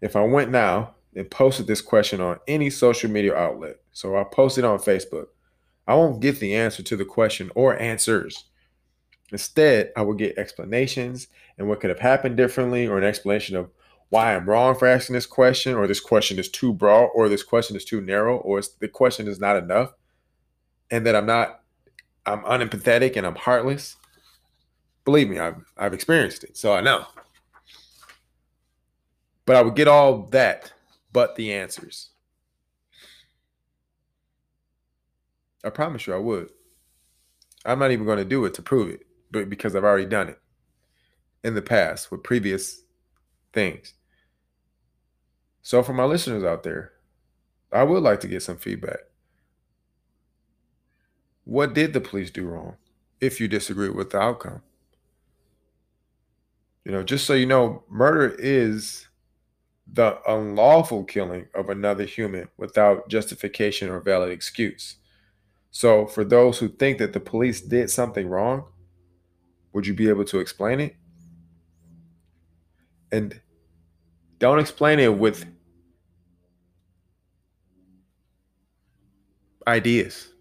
if 0.01 0.17
I 0.17 0.23
went 0.23 0.51
now 0.51 0.96
and 1.17 1.31
posted 1.31 1.67
this 1.67 1.81
question 1.81 2.21
on 2.21 2.39
any 2.47 2.71
social 2.71 3.11
media 3.11 3.35
outlet, 3.35 3.77
so 3.93 4.17
I 4.17 4.25
posted 4.25 4.65
on 4.65 4.79
Facebook, 4.79 5.27
I 5.89 5.95
won't 5.95 6.21
get 6.21 6.39
the 6.39 6.55
answer 6.55 6.83
to 6.83 6.97
the 6.97 7.05
question 7.05 7.51
or 7.55 7.81
answers. 7.81 8.45
Instead, 9.33 9.93
I 9.97 10.03
will 10.03 10.15
get 10.15 10.39
explanations 10.39 11.29
and 11.59 11.69
what 11.69 11.81
could 11.81 11.91
have 11.91 11.99
happened 11.99 12.37
differently, 12.37 12.87
or 12.87 12.99
an 12.99 13.05
explanation 13.05 13.57
of 13.57 13.71
why 14.11 14.37
I'm 14.37 14.49
wrong 14.49 14.77
for 14.77 14.87
asking 14.87 15.15
this 15.15 15.27
question, 15.27 15.75
or 15.75 15.87
this 15.87 16.01
question 16.01 16.39
is 16.39 16.49
too 16.49 16.73
broad, 16.73 17.07
or 17.15 17.29
this 17.29 17.43
question 17.43 17.77
is 17.77 17.85
too 17.85 18.01
narrow, 18.01 18.37
or 18.37 18.61
the 18.79 18.89
question 18.89 19.27
is 19.27 19.41
not 19.41 19.57
enough, 19.57 19.95
and 20.91 21.07
that 21.07 21.17
I'm 21.17 21.27
not, 21.27 21.61
I'm 22.25 22.43
unempathetic 22.43 23.17
and 23.17 23.27
I'm 23.27 23.35
heartless. 23.35 23.97
Believe 25.05 25.29
me, 25.29 25.39
I've 25.39 25.57
I've 25.77 25.95
experienced 25.95 26.45
it, 26.45 26.57
so 26.57 26.73
I 26.73 26.83
know. 26.83 27.07
But 29.45 29.57
I 29.57 29.63
would 29.63 29.77
get 29.77 29.89
all 29.89 30.27
that, 30.27 30.73
but 31.17 31.35
the 31.37 31.51
answers. 31.51 32.11
I 35.65 35.71
promise 35.71 36.07
you, 36.07 36.13
I 36.13 36.19
would. 36.19 36.51
I'm 37.65 37.79
not 37.79 37.91
even 37.91 38.05
going 38.05 38.19
to 38.19 38.25
do 38.27 38.45
it 38.45 38.53
to 38.53 38.63
prove 38.63 38.91
it 38.91 39.07
but 39.31 39.49
because 39.49 39.75
I've 39.75 39.83
already 39.83 40.05
done 40.05 40.29
it 40.29 40.39
in 41.43 41.55
the 41.55 41.63
past 41.63 42.11
with 42.11 42.23
previous 42.23 42.83
things. 43.55 43.95
So 45.63 45.83
for 45.83 45.95
my 45.95 46.05
listeners 46.05 46.45
out 46.45 46.65
there, 46.65 46.93
I 47.73 47.83
would 47.83 48.03
like 48.03 48.21
to 48.21 48.29
get 48.29 48.43
some 48.43 48.59
feedback. 48.59 48.99
What 51.45 51.73
did 51.73 51.95
the 51.95 52.01
police 52.03 52.31
do 52.31 52.47
wrong 52.47 52.77
if 53.23 53.41
you 53.41 53.49
disagree 53.49 53.89
with 53.89 54.11
the 54.11 54.19
outcome? 54.19 54.61
You 56.85 56.93
know, 56.93 57.03
just 57.03 57.25
so 57.25 57.33
you 57.33 57.47
know, 57.47 57.85
murder 57.89 58.37
is 58.39 59.09
the 59.93 60.19
unlawful 60.29 61.05
killing 61.05 61.47
of 61.55 61.71
another 61.71 62.05
human 62.05 62.49
without 62.57 63.09
justification 63.09 63.89
or 63.89 64.01
valid 64.01 64.31
excuse. 64.31 64.97
So, 65.71 66.07
for 66.07 66.25
those 66.25 66.59
who 66.59 66.69
think 66.69 66.99
that 66.99 67.13
the 67.13 67.21
police 67.21 67.61
did 67.61 67.91
something 67.91 68.29
wrong, 68.29 68.65
would 69.73 69.87
you 69.87 69.95
be 69.95 70.09
able 70.09 70.25
to 70.25 70.39
explain 70.39 70.81
it? 70.81 70.97
And 73.13 73.41
don't 74.39 74.59
explain 74.59 74.99
it 74.99 75.17
with 75.17 75.47
ideas. 79.67 80.33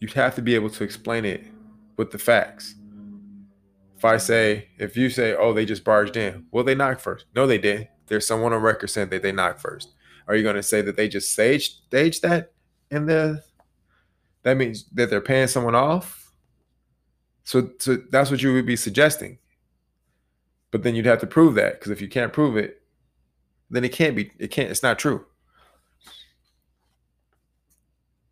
You'd 0.00 0.12
have 0.12 0.34
to 0.36 0.42
be 0.42 0.54
able 0.54 0.70
to 0.70 0.84
explain 0.84 1.24
it 1.24 1.44
with 1.96 2.10
the 2.10 2.18
facts. 2.18 2.74
If 3.96 4.04
I 4.04 4.16
say, 4.18 4.68
if 4.78 4.96
you 4.96 5.10
say, 5.10 5.34
oh, 5.34 5.52
they 5.52 5.64
just 5.64 5.82
barged 5.82 6.16
in, 6.16 6.46
well, 6.52 6.64
they 6.64 6.74
knocked 6.74 7.00
first. 7.00 7.24
No, 7.34 7.46
they 7.46 7.58
didn't. 7.58 7.88
There's 8.08 8.26
someone 8.26 8.52
on 8.52 8.62
record 8.62 8.88
saying 8.88 9.10
that 9.10 9.22
they 9.22 9.32
knocked 9.32 9.60
first. 9.60 9.94
Are 10.26 10.36
you 10.36 10.42
going 10.42 10.56
to 10.56 10.62
say 10.62 10.82
that 10.82 10.96
they 10.96 11.08
just 11.08 11.32
staged, 11.32 11.84
staged 11.86 12.22
that 12.22 12.52
in 12.90 13.06
the, 13.06 13.42
that 14.42 14.56
means 14.56 14.84
that 14.92 15.10
they're 15.10 15.20
paying 15.20 15.48
someone 15.48 15.74
off? 15.74 16.32
So, 17.44 17.70
so 17.78 17.96
that's 18.10 18.30
what 18.30 18.42
you 18.42 18.52
would 18.52 18.66
be 18.66 18.76
suggesting. 18.76 19.38
But 20.70 20.82
then 20.82 20.94
you'd 20.94 21.06
have 21.06 21.20
to 21.20 21.26
prove 21.26 21.54
that 21.54 21.74
because 21.74 21.90
if 21.90 22.02
you 22.02 22.08
can't 22.08 22.32
prove 22.32 22.56
it, 22.56 22.82
then 23.70 23.84
it 23.84 23.92
can't 23.92 24.14
be. 24.14 24.30
It 24.38 24.48
can't. 24.48 24.70
It's 24.70 24.82
not 24.82 24.98
true. 24.98 25.24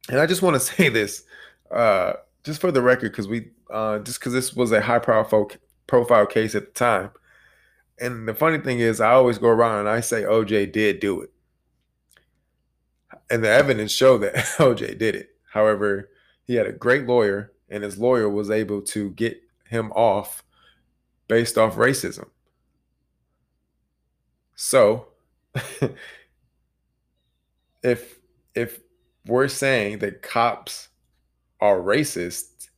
And 0.09 0.21
I 0.21 0.27
just 0.27 0.43
want 0.43 0.55
to 0.55 0.61
say 0.75 0.89
this, 0.89 1.25
uh, 1.71 2.15
just 2.45 2.61
for 2.61 2.71
the 2.71 2.83
record, 2.83 3.13
because 3.13 3.29
we, 3.29 3.51
uh, 3.71 3.99
just 4.01 4.21
because 4.21 4.33
this 4.33 4.55
was 4.55 4.73
a 4.73 4.81
high 4.81 4.99
profile 4.99 5.51
profile 5.87 6.27
case 6.27 6.55
at 6.55 6.67
the 6.67 6.73
time. 6.73 7.11
And 7.99 8.29
the 8.29 8.35
funny 8.35 8.59
thing 8.59 8.81
is, 8.81 9.01
I 9.01 9.13
always 9.13 9.39
go 9.39 9.49
around 9.49 9.81
and 9.81 9.89
I 9.89 10.01
say 10.01 10.23
OJ 10.23 10.73
did 10.73 11.01
do 11.01 11.23
it, 11.23 11.31
and 13.31 13.43
the 13.43 13.49
evidence 13.49 13.93
showed 13.93 14.19
that 14.19 14.35
OJ 14.59 14.99
did 14.99 15.15
it. 15.15 15.31
However, 15.53 16.11
he 16.45 16.55
had 16.55 16.67
a 16.67 16.73
great 16.73 17.07
lawyer 17.07 17.53
and 17.69 17.83
his 17.83 17.99
lawyer 17.99 18.29
was 18.29 18.51
able 18.51 18.81
to 18.81 19.11
get 19.11 19.41
him 19.69 19.91
off 19.93 20.45
based 21.29 21.59
off 21.59 21.77
racism. 21.77 22.29
So, 24.55 25.09
if 27.83 28.19
if 28.55 28.81
we're 29.27 29.49
saying 29.49 29.99
that 29.99 30.23
cops 30.23 30.89
are 31.61 31.79
racist 31.79 32.69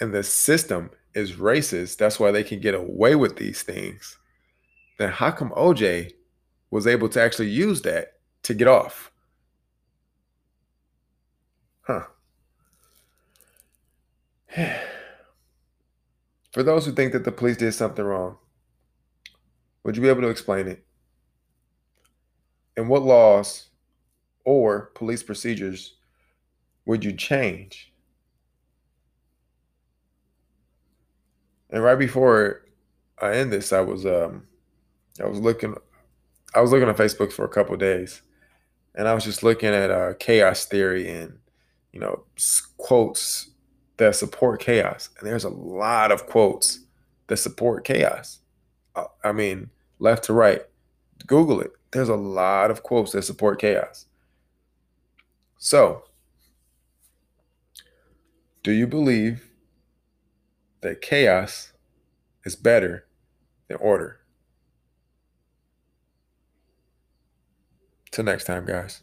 and 0.00 0.12
the 0.12 0.22
system 0.22 0.90
is 1.14 1.32
racist, 1.32 1.96
that's 1.96 2.20
why 2.20 2.30
they 2.30 2.44
can 2.44 2.60
get 2.60 2.74
away 2.74 3.14
with 3.14 3.36
these 3.36 3.62
things. 3.62 4.18
Then 4.98 5.10
how 5.10 5.30
come 5.30 5.50
OJ 5.50 6.12
was 6.70 6.86
able 6.86 7.08
to 7.10 7.20
actually 7.20 7.48
use 7.48 7.82
that 7.82 8.14
to 8.42 8.54
get 8.54 8.68
off? 8.68 9.10
Huh. 11.82 12.04
For 16.52 16.62
those 16.62 16.86
who 16.86 16.92
think 16.92 17.12
that 17.12 17.24
the 17.24 17.32
police 17.32 17.56
did 17.56 17.72
something 17.72 18.04
wrong, 18.04 18.38
would 19.84 19.96
you 19.96 20.02
be 20.02 20.08
able 20.08 20.22
to 20.22 20.28
explain 20.28 20.66
it? 20.66 20.84
And 22.76 22.88
what 22.88 23.02
laws 23.02 23.68
or 24.44 24.92
police 24.94 25.22
procedures 25.22 25.96
would 26.86 27.04
you 27.04 27.12
change? 27.12 27.92
And 31.70 31.82
right 31.82 31.98
before 31.98 32.64
I 33.20 33.34
end 33.34 33.52
this, 33.52 33.72
I 33.72 33.80
was 33.80 34.06
um 34.06 34.46
I 35.22 35.26
was 35.26 35.40
looking 35.40 35.74
I 36.54 36.60
was 36.60 36.70
looking 36.70 36.88
on 36.88 36.94
Facebook 36.94 37.32
for 37.32 37.44
a 37.44 37.48
couple 37.48 37.76
days 37.76 38.22
and 38.94 39.06
I 39.06 39.14
was 39.14 39.24
just 39.24 39.42
looking 39.42 39.70
at 39.70 39.90
uh, 39.90 40.14
chaos 40.18 40.64
theory 40.64 41.08
and 41.08 41.38
you 41.92 42.00
know 42.00 42.24
quotes 42.76 43.50
that 43.96 44.16
support 44.16 44.60
chaos. 44.60 45.10
And 45.18 45.26
there's 45.26 45.44
a 45.44 45.50
lot 45.50 46.10
of 46.10 46.26
quotes 46.26 46.80
that 47.28 47.36
support 47.36 47.84
chaos. 47.84 48.40
Uh, 48.96 49.04
I 49.22 49.32
mean, 49.32 49.70
left 49.98 50.24
to 50.24 50.32
right. 50.32 50.62
Google 51.26 51.60
it. 51.60 51.72
There's 51.92 52.08
a 52.08 52.16
lot 52.16 52.70
of 52.70 52.82
quotes 52.82 53.12
that 53.12 53.22
support 53.22 53.60
chaos. 53.60 54.06
So, 55.58 56.04
do 58.62 58.72
you 58.72 58.86
believe 58.86 59.47
that 60.80 61.00
chaos 61.00 61.72
is 62.44 62.56
better 62.56 63.06
than 63.68 63.76
order? 63.78 64.20
Till 68.10 68.24
next 68.24 68.44
time, 68.44 68.64
guys. 68.64 69.02